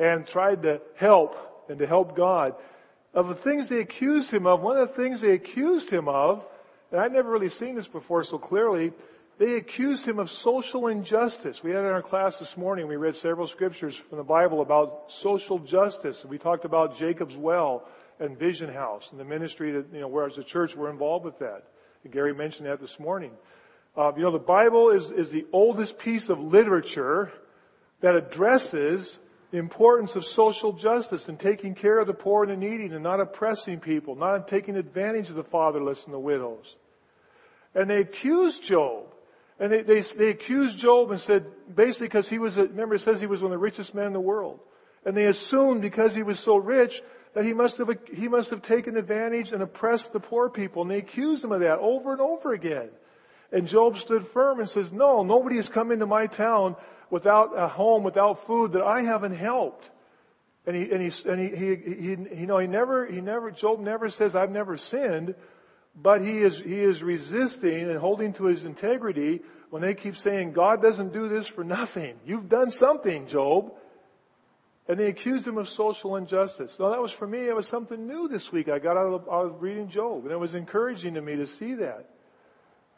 [0.00, 1.34] and tried to help
[1.68, 2.54] and to help God.
[3.14, 6.42] Of the things they accused him of, one of the things they accused him of,
[6.90, 8.92] and I'd never really seen this before so clearly,
[9.38, 11.58] they accused him of social injustice.
[11.62, 15.04] We had in our class this morning, we read several scriptures from the Bible about
[15.22, 16.16] social justice.
[16.28, 17.86] We talked about Jacob's well
[18.18, 21.24] and Vision House and the ministry that, you know, where as a church we're involved
[21.24, 21.62] with that.
[22.04, 23.32] And Gary mentioned that this morning.
[23.96, 27.32] Uh, you know, the Bible is, is the oldest piece of literature
[28.02, 29.10] that addresses
[29.50, 33.02] the importance of social justice and taking care of the poor and the needy and
[33.02, 36.64] not oppressing people, not taking advantage of the fatherless and the widows.
[37.74, 39.06] And they accused Job.
[39.58, 43.02] And they, they, they accused Job and said, basically because he was, a, remember it
[43.02, 44.60] says he was one of the richest men in the world.
[45.04, 46.92] And they assumed because he was so rich
[47.34, 50.82] that he must have, he must have taken advantage and oppressed the poor people.
[50.82, 52.88] And they accused him of that over and over again.
[53.52, 56.76] And Job stood firm and says, no, nobody has come into my town
[57.10, 59.84] without a home, without food that I haven't helped.
[60.66, 63.80] And he, and he, and he, he, he, you know, he never, he never, Job
[63.80, 65.34] never says, I've never sinned,
[65.96, 69.40] but he is, he is resisting and holding to his integrity
[69.70, 72.16] when they keep saying, God doesn't do this for nothing.
[72.24, 73.72] You've done something, Job.
[74.88, 76.72] And they accused him of social injustice.
[76.78, 78.68] Now that was for me, it was something new this week.
[78.68, 81.46] I got out of, out of reading Job, and it was encouraging to me to
[81.58, 82.10] see that.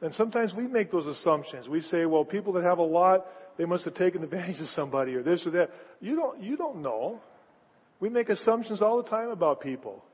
[0.03, 1.69] And sometimes we make those assumptions.
[1.69, 3.25] We say, well, people that have a lot,
[3.57, 5.71] they must have taken advantage of somebody or this or that.
[6.01, 7.21] You don't, you don't know.
[8.01, 10.05] We make assumptions all the time about people.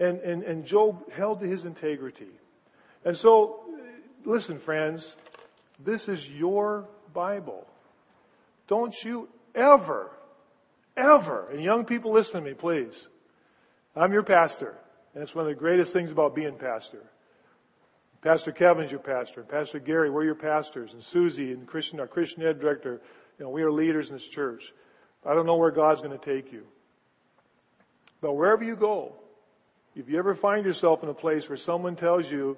[0.00, 2.30] And, and, and Job held to his integrity.
[3.04, 3.60] And so,
[4.24, 5.06] listen, friends,
[5.84, 7.66] this is your Bible.
[8.66, 10.10] Don't you ever,
[10.96, 12.92] ever, and young people listen to me, please.
[13.94, 14.74] I'm your pastor.
[15.14, 17.02] And it's one of the greatest things about being pastor.
[18.22, 19.42] Pastor Kevin's your pastor.
[19.42, 20.90] Pastor Gary, we're your pastors.
[20.92, 23.00] And Susie and Christian, our Christian ed director,
[23.38, 24.62] you know, we are leaders in this church.
[25.24, 26.64] I don't know where God's going to take you.
[28.20, 29.14] But wherever you go,
[29.94, 32.56] if you ever find yourself in a place where someone tells you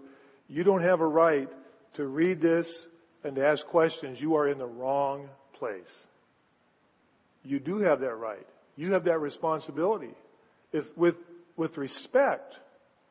[0.48, 1.48] you don't have a right
[1.94, 2.68] to read this
[3.24, 5.82] and to ask questions, you are in the wrong place.
[7.42, 8.46] You do have that right.
[8.76, 10.14] You have that responsibility.
[10.96, 11.16] With,
[11.56, 12.54] with respect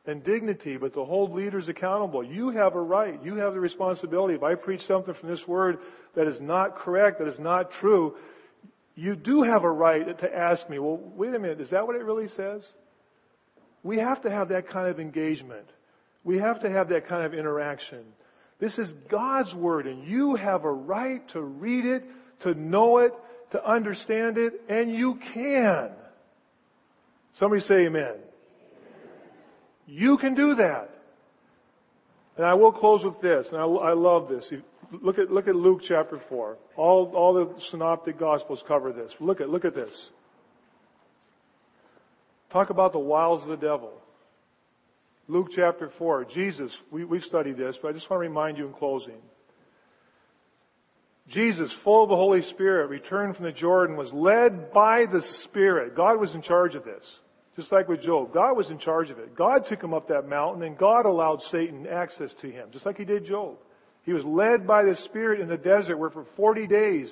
[0.08, 2.24] and dignity, but to hold leaders accountable.
[2.24, 3.22] You have a right.
[3.22, 4.34] You have the responsibility.
[4.34, 5.78] If I preach something from this word
[6.16, 8.16] that is not correct, that is not true,
[8.94, 11.94] you do have a right to ask me, well, wait a minute, is that what
[11.94, 12.62] it really says?
[13.84, 15.66] We have to have that kind of engagement.
[16.24, 18.04] We have to have that kind of interaction.
[18.58, 22.02] This is God's Word, and you have a right to read it,
[22.40, 23.12] to know it,
[23.52, 25.90] to understand it, and you can.
[27.38, 28.14] Somebody say amen.
[29.88, 30.90] You can do that.
[32.36, 34.44] And I will close with this, and I, I love this.
[34.92, 36.56] Look at, look at Luke chapter 4.
[36.76, 39.10] All, all the synoptic gospels cover this.
[39.18, 39.90] Look at, look at this.
[42.52, 43.92] Talk about the wiles of the devil.
[45.26, 46.26] Luke chapter 4.
[46.26, 49.20] Jesus, we, we've studied this, but I just want to remind you in closing.
[51.28, 55.96] Jesus, full of the Holy Spirit, returned from the Jordan, was led by the Spirit.
[55.96, 57.04] God was in charge of this.
[57.58, 58.32] Just like with Job.
[58.32, 59.34] God was in charge of it.
[59.34, 62.96] God took him up that mountain and God allowed Satan access to him, just like
[62.96, 63.56] he did Job.
[64.04, 67.10] He was led by the Spirit in the desert where for 40 days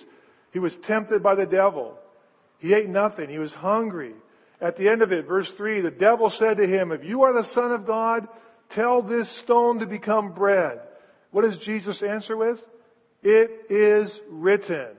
[0.52, 1.98] he was tempted by the devil.
[2.60, 3.28] He ate nothing.
[3.28, 4.14] He was hungry.
[4.60, 7.32] At the end of it, verse 3, the devil said to him, If you are
[7.32, 8.28] the Son of God,
[8.70, 10.78] tell this stone to become bread.
[11.32, 12.60] What does Jesus answer with?
[13.24, 14.90] It is written,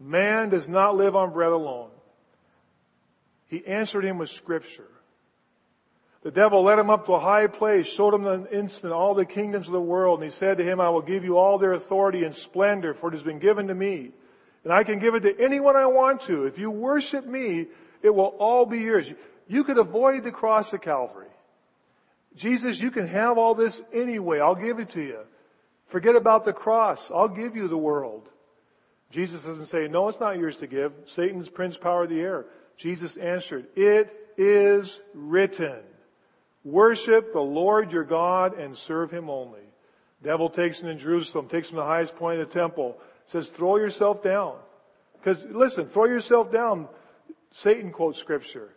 [0.00, 1.90] man does not live on bread alone.
[3.54, 4.88] He answered him with scripture.
[6.24, 9.14] The devil led him up to a high place, showed him in an instant all
[9.14, 11.56] the kingdoms of the world, and he said to him, I will give you all
[11.56, 14.10] their authority and splendor, for it has been given to me.
[14.64, 16.46] And I can give it to anyone I want to.
[16.46, 17.66] If you worship me,
[18.02, 19.06] it will all be yours.
[19.46, 21.28] You could avoid the cross of Calvary.
[22.34, 24.40] Jesus, you can have all this anyway.
[24.40, 25.20] I'll give it to you.
[25.92, 26.98] Forget about the cross.
[27.14, 28.28] I'll give you the world.
[29.12, 30.92] Jesus doesn't say, no, it's not yours to give.
[31.14, 32.46] Satan's prince power of the air.
[32.78, 35.80] Jesus answered, it is written.
[36.64, 39.60] Worship the Lord your God and serve him only.
[40.22, 42.96] Devil takes him in Jerusalem, takes him to the highest point of the temple,
[43.30, 44.56] says, throw yourself down.
[45.18, 46.88] Because listen, throw yourself down.
[47.62, 48.70] Satan quotes scripture.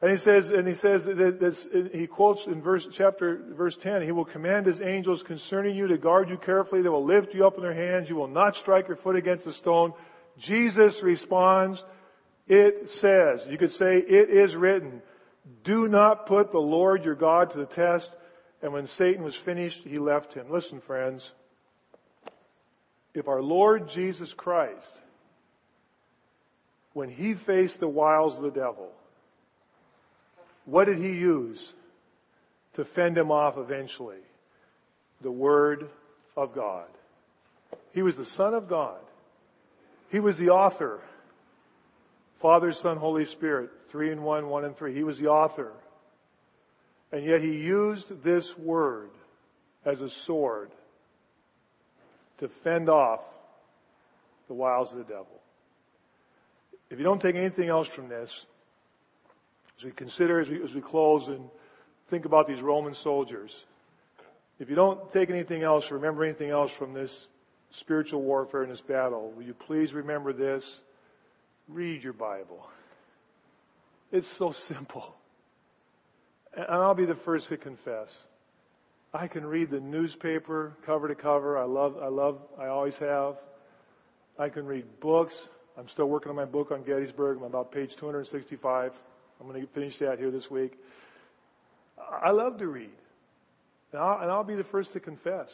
[0.00, 4.02] And he says, and he says that this, he quotes in verse, chapter, verse 10,
[4.02, 6.82] he will command his angels concerning you to guard you carefully.
[6.82, 8.08] They will lift you up in their hands.
[8.08, 9.92] You will not strike your foot against a stone.
[10.46, 11.82] Jesus responds,
[12.48, 15.02] it says, you could say, it is written,
[15.64, 18.10] do not put the Lord your God to the test.
[18.62, 20.50] And when Satan was finished, he left him.
[20.50, 21.28] Listen, friends,
[23.14, 24.92] if our Lord Jesus Christ
[26.92, 28.90] when he faced the wiles of the devil,
[30.64, 31.72] what did he use
[32.74, 34.18] to fend him off eventually?
[35.22, 35.88] The Word
[36.36, 36.88] of God.
[37.92, 38.98] He was the Son of God.
[40.10, 41.00] He was the author.
[42.40, 44.94] Father, Son, Holy Spirit, three in one, one in three.
[44.94, 45.72] He was the author.
[47.10, 49.10] And yet he used this word
[49.84, 50.70] as a sword
[52.38, 53.20] to fend off
[54.46, 55.40] the wiles of the devil.
[56.90, 58.30] If you don't take anything else from this,
[59.78, 61.44] as we consider, as we, as we close and
[62.10, 63.50] think about these Roman soldiers,
[64.58, 67.10] if you don't take anything else, remember anything else from this
[67.80, 70.64] spiritual warfare and this battle, will you please remember this?
[71.68, 72.66] Read your Bible.
[74.10, 75.14] It's so simple.
[76.56, 78.08] And I'll be the first to confess.
[79.12, 81.58] I can read the newspaper cover to cover.
[81.58, 83.36] I love, I love, I always have.
[84.38, 85.34] I can read books.
[85.78, 87.38] I'm still working on my book on Gettysburg.
[87.38, 88.92] I'm about page 265.
[89.40, 90.72] I'm going to finish that here this week.
[91.98, 92.90] I love to read.
[93.92, 95.48] And I'll, and I'll be the first to confess.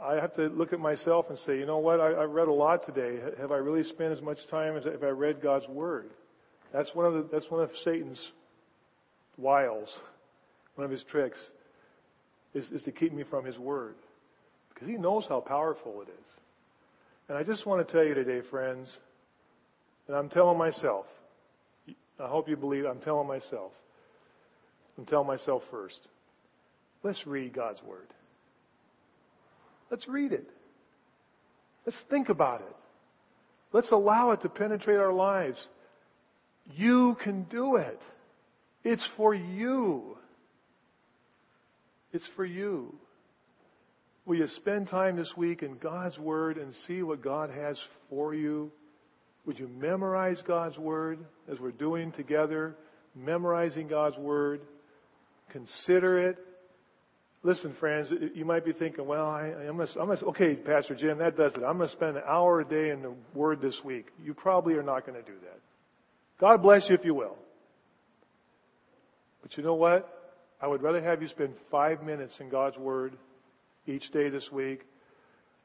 [0.00, 2.00] I have to look at myself and say, you know what?
[2.00, 3.18] I, I've read a lot today.
[3.40, 6.10] Have I really spent as much time as if I read God's Word?
[6.72, 8.20] That's one of the, that's one of Satan's
[9.36, 9.88] wiles,
[10.74, 11.38] one of his tricks,
[12.54, 13.94] is, is to keep me from His Word.
[14.72, 16.30] Because he knows how powerful it is.
[17.28, 18.94] And I just want to tell you today, friends,
[20.08, 21.06] and I'm telling myself,
[22.18, 23.72] I hope you believe I'm telling myself,
[24.98, 26.00] I'm telling myself first,
[27.02, 28.08] let's read God's Word.
[29.92, 30.48] Let's read it.
[31.84, 32.76] Let's think about it.
[33.74, 35.58] Let's allow it to penetrate our lives.
[36.74, 38.00] You can do it.
[38.84, 40.16] It's for you.
[42.12, 42.94] It's for you.
[44.24, 47.76] Will you spend time this week in God's Word and see what God has
[48.08, 48.72] for you?
[49.44, 51.18] Would you memorize God's Word
[51.50, 52.76] as we're doing together?
[53.14, 54.62] Memorizing God's Word.
[55.50, 56.38] Consider it.
[57.44, 61.36] Listen, friends, you might be thinking, well, I, gonna, I'm gonna, okay, Pastor Jim, that
[61.36, 61.62] does it.
[61.64, 64.06] I'm going to spend an hour a day in the Word this week.
[64.22, 65.58] You probably are not going to do that.
[66.40, 67.36] God bless you if you will.
[69.42, 70.08] But you know what?
[70.60, 73.16] I would rather have you spend five minutes in God's Word
[73.88, 74.82] each day this week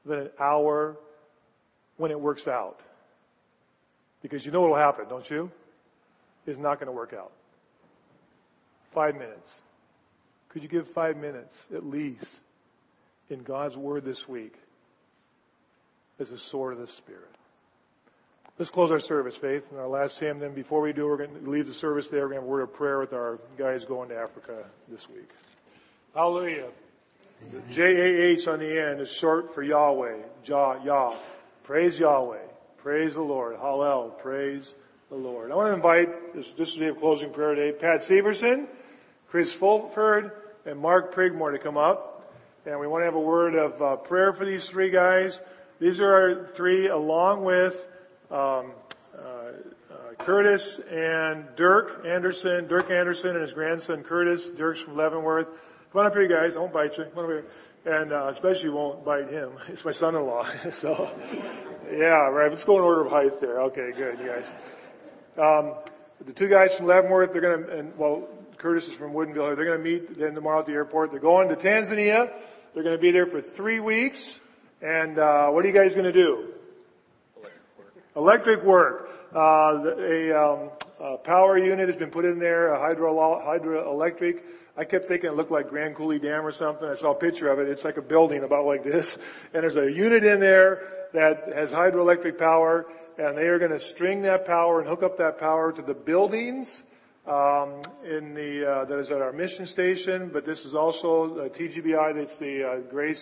[0.03, 0.97] than an hour
[1.97, 2.79] when it works out.
[4.23, 5.51] Because you know what will happen, don't you?
[6.47, 7.31] It's not going to work out.
[8.95, 9.47] Five minutes.
[10.49, 12.25] Could you give five minutes at least
[13.29, 14.53] in God's Word this week
[16.19, 17.29] as a sword of the Spirit?
[18.57, 20.39] Let's close our service, Faith, and our last hymn.
[20.39, 22.21] Then, before we do, we're going to leave the service there.
[22.21, 25.05] We're going to have a word of prayer with our guys going to Africa this
[25.13, 25.29] week.
[26.15, 26.69] Hallelujah.
[27.75, 30.23] J A H on the end is short for Yahweh.
[30.43, 31.19] Jah, Yah.
[31.65, 32.47] Praise Yahweh.
[32.81, 33.57] Praise the Lord.
[33.57, 34.17] Hallel.
[34.23, 34.73] Praise
[35.09, 35.51] the Lord.
[35.51, 38.65] I want to invite, this, this is the day of closing prayer today, Pat Severson,
[39.29, 40.31] Chris Fulford,
[40.65, 42.31] and Mark Prigmore to come up.
[42.65, 45.37] And we want to have a word of uh, prayer for these three guys.
[45.79, 47.73] These are our three, along with
[48.31, 48.73] um,
[49.17, 54.45] uh, uh, Curtis and Dirk Anderson, Dirk Anderson and his grandson Curtis.
[54.57, 55.47] Dirk's from Leavenworth.
[55.93, 56.55] Come on up here, you guys.
[56.55, 57.05] I won't bite you.
[57.13, 57.45] Come on up here.
[57.85, 59.51] And uh, especially won't bite him.
[59.69, 60.49] It's my son-in-law.
[60.81, 61.11] so,
[61.91, 62.51] yeah, right.
[62.51, 63.61] Let's go in order of height there.
[63.61, 64.43] Okay, good, you guys.
[65.37, 65.75] Um,
[66.25, 68.27] the two guys from Leavenworth, they're going to, and well,
[68.59, 69.55] Curtis is from Woodinville.
[69.55, 71.11] They're going to meet then tomorrow at the airport.
[71.11, 72.27] They're going to Tanzania.
[72.73, 74.17] They're going to be there for three weeks.
[74.81, 76.53] And uh, what are you guys going to do?
[77.35, 77.93] Electric work.
[78.15, 79.09] Electric work.
[79.35, 83.13] Uh, a, um, a power unit has been put in there, a hydro,
[83.45, 84.35] hydroelectric.
[84.77, 86.87] I kept thinking it looked like Grand Coulee Dam or something.
[86.87, 87.67] I saw a picture of it.
[87.67, 89.05] It's like a building about like this.
[89.53, 90.81] And there's a unit in there
[91.13, 92.85] that has hydroelectric power,
[93.17, 95.93] and they are going to string that power and hook up that power to the
[95.93, 96.67] buildings
[97.27, 100.29] um, in the uh, that is at our mission station.
[100.31, 102.15] But this is also TGBI.
[102.15, 103.21] That's the uh, Grace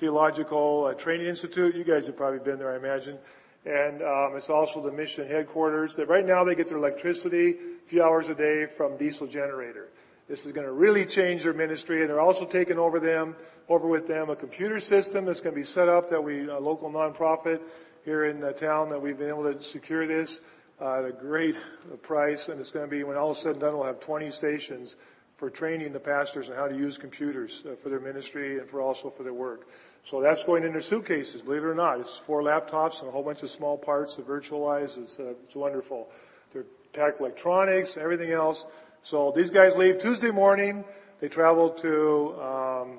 [0.00, 1.74] Theological uh, Training Institute.
[1.74, 3.18] You guys have probably been there, I imagine
[3.66, 5.92] and um, it's also the mission headquarters.
[5.96, 7.54] That right now they get their electricity
[7.84, 9.88] a few hours a day from diesel generator.
[10.28, 13.34] This is going to really change their ministry, and they're also taking over them,
[13.68, 16.58] over with them, a computer system that's going to be set up that we, a
[16.58, 17.58] local nonprofit
[18.04, 20.40] here in the town, that we've been able to secure this uh,
[20.80, 21.54] at a great
[22.02, 24.30] price, and it's going to be when all is said and done, we'll have 20
[24.32, 24.94] stations
[25.38, 28.80] for training the pastors on how to use computers uh, for their ministry and for
[28.80, 29.62] also for their work.
[30.10, 32.00] So that's going in their suitcases, believe it or not.
[32.00, 34.96] It's four laptops and a whole bunch of small parts to virtualize.
[34.96, 36.08] It's, uh, it's wonderful.
[36.52, 38.62] They're packed electronics, everything else.
[39.04, 40.84] So these guys leave Tuesday morning.
[41.20, 42.98] They travel to, um,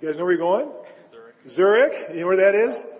[0.00, 0.70] you guys know where you're going?
[1.10, 1.34] Zurich.
[1.54, 2.14] Zurich.
[2.14, 2.93] You know where that is?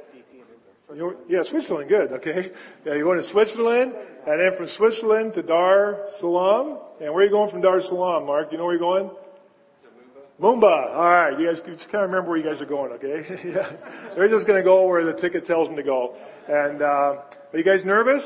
[0.95, 1.89] You know, yeah, Switzerland.
[1.89, 2.13] Good.
[2.13, 2.53] Okay.
[2.87, 3.93] Yeah, you're going to Switzerland,
[4.27, 6.79] and then from Switzerland to Dar Salaam.
[7.01, 8.53] And where are you going from Dar Salaam, Mark?
[8.53, 9.11] You know where you're going?
[9.11, 10.95] To Mumba.
[10.95, 13.27] All right, you guys just kind of remember where you guys are going, okay?
[13.45, 14.15] yeah.
[14.15, 16.15] They're just going to go where the ticket tells them to go.
[16.49, 18.23] And uh, are you guys nervous?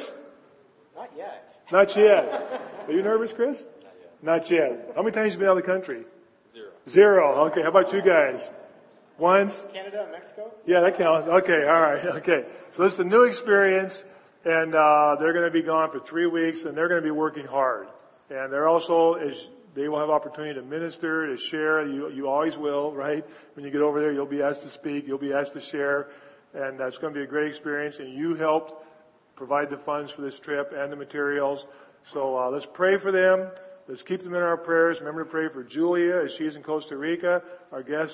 [0.95, 1.45] Not yet.
[1.73, 2.61] Not yet.
[2.89, 3.59] Are you nervous, Chris?
[4.23, 4.61] Not yet.
[4.61, 4.93] Not yet.
[4.97, 6.05] How many times have you been out of the country?
[6.55, 6.71] Zero.
[6.91, 7.47] Zero.
[7.51, 7.61] Okay.
[7.63, 8.41] How about you guys?
[9.19, 9.53] Once.
[9.73, 10.53] Canada and Mexico.
[10.65, 11.29] Yeah, that counts.
[11.29, 11.65] Okay.
[11.67, 12.05] All right.
[12.19, 12.47] Okay.
[12.77, 13.93] So this is a new experience,
[14.45, 17.11] and uh, they're going to be gone for three weeks, and they're going to be
[17.11, 17.89] working hard.
[18.31, 19.33] And they're also, as
[19.75, 21.87] they will have opportunity to minister, to share.
[21.87, 23.25] You, you always will, right?
[23.55, 25.05] When you get over there, you'll be asked to speak.
[25.07, 26.09] You'll be asked to share.
[26.55, 27.97] And that's going to be a great experience.
[27.99, 28.73] And you helped
[29.37, 31.65] provide the funds for this trip and the materials.
[32.13, 33.51] So uh, let's pray for them.
[33.89, 34.99] Let's keep them in our prayers.
[35.01, 37.41] Remember to pray for Julia as she's in Costa Rica,
[37.73, 38.13] our guest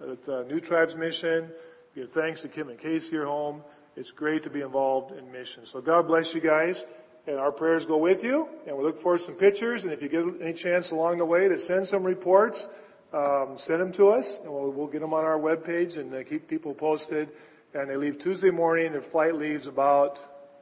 [0.00, 1.50] at the New Tribes Mission.
[1.96, 3.62] Give thanks to Kim and Casey here home.
[3.96, 5.70] It's great to be involved in missions.
[5.72, 6.80] So God bless you guys
[7.26, 8.46] and our prayers go with you.
[8.68, 9.82] And we look for some pictures.
[9.82, 12.64] And if you get any chance along the way to send some reports,
[13.12, 16.22] um, send them to us, and we'll, we'll get them on our webpage and uh,
[16.22, 17.30] keep people posted.
[17.74, 18.92] And they leave Tuesday morning.
[18.92, 20.18] Their flight leaves about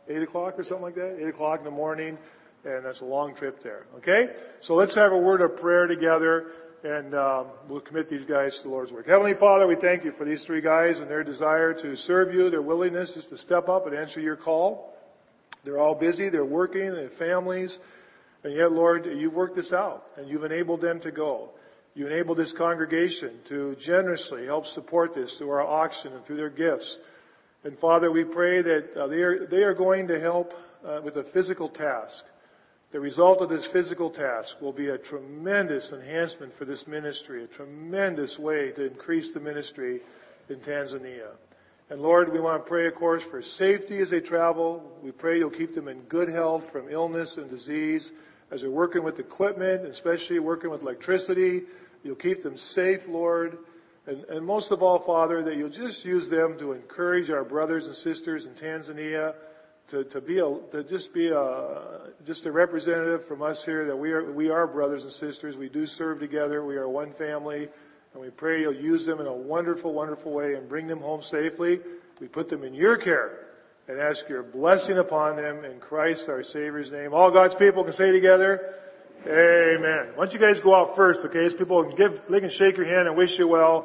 [0.09, 1.19] eight o'clock or something like that.
[1.21, 2.17] Eight o'clock in the morning,
[2.65, 3.87] and that's a long trip there.
[3.99, 4.29] Okay,
[4.63, 6.47] so let's have a word of prayer together.
[6.83, 9.07] And um, we'll commit these guys to the Lord's work.
[9.07, 12.51] Heavenly Father, we thank you for these three guys and their desire to serve you,
[12.51, 14.93] their willingness just to step up and answer your call.
[15.65, 16.29] They're all busy.
[16.29, 16.93] They're working.
[16.95, 17.75] They have families.
[18.43, 21.53] And yet, Lord, you've worked this out and you've enabled them to go.
[21.95, 26.51] You enabled this congregation to generously help support this through our auction and through their
[26.51, 26.97] gifts.
[27.65, 30.53] And Father, we pray that uh, they, are, they are going to help
[30.87, 32.25] uh, with a physical task.
[32.95, 37.49] The result of this physical task will be a tremendous enhancement for this ministry, a
[37.49, 40.01] tremendous way to increase the ministry
[40.49, 41.31] in Tanzania.
[41.91, 44.93] And Lord, we want to pray, of course, for safety as they travel.
[45.03, 48.09] We pray you'll keep them in good health from illness and disease
[48.53, 51.63] as they're working with equipment, especially working with electricity.
[52.05, 53.59] You'll keep them safe, Lord.
[54.07, 57.87] And, and most of all, Father, that you'll just use them to encourage our brothers
[57.87, 59.35] and sisters in Tanzania
[59.91, 63.97] to, to be a, to just be a, just a representative from us here that
[63.97, 65.57] we are, we are brothers and sisters.
[65.57, 66.65] We do serve together.
[66.65, 67.69] We are one family.
[68.13, 71.23] And we pray you'll use them in a wonderful, wonderful way and bring them home
[71.31, 71.81] safely.
[72.21, 73.41] We put them in your care
[73.89, 77.13] and ask your blessing upon them in Christ our Savior's name.
[77.13, 78.61] All God's people can say together,
[79.27, 80.13] Amen.
[80.15, 81.47] Why don't you guys go out first, okay?
[81.47, 83.83] As people can give, they can shake your hand and wish you well.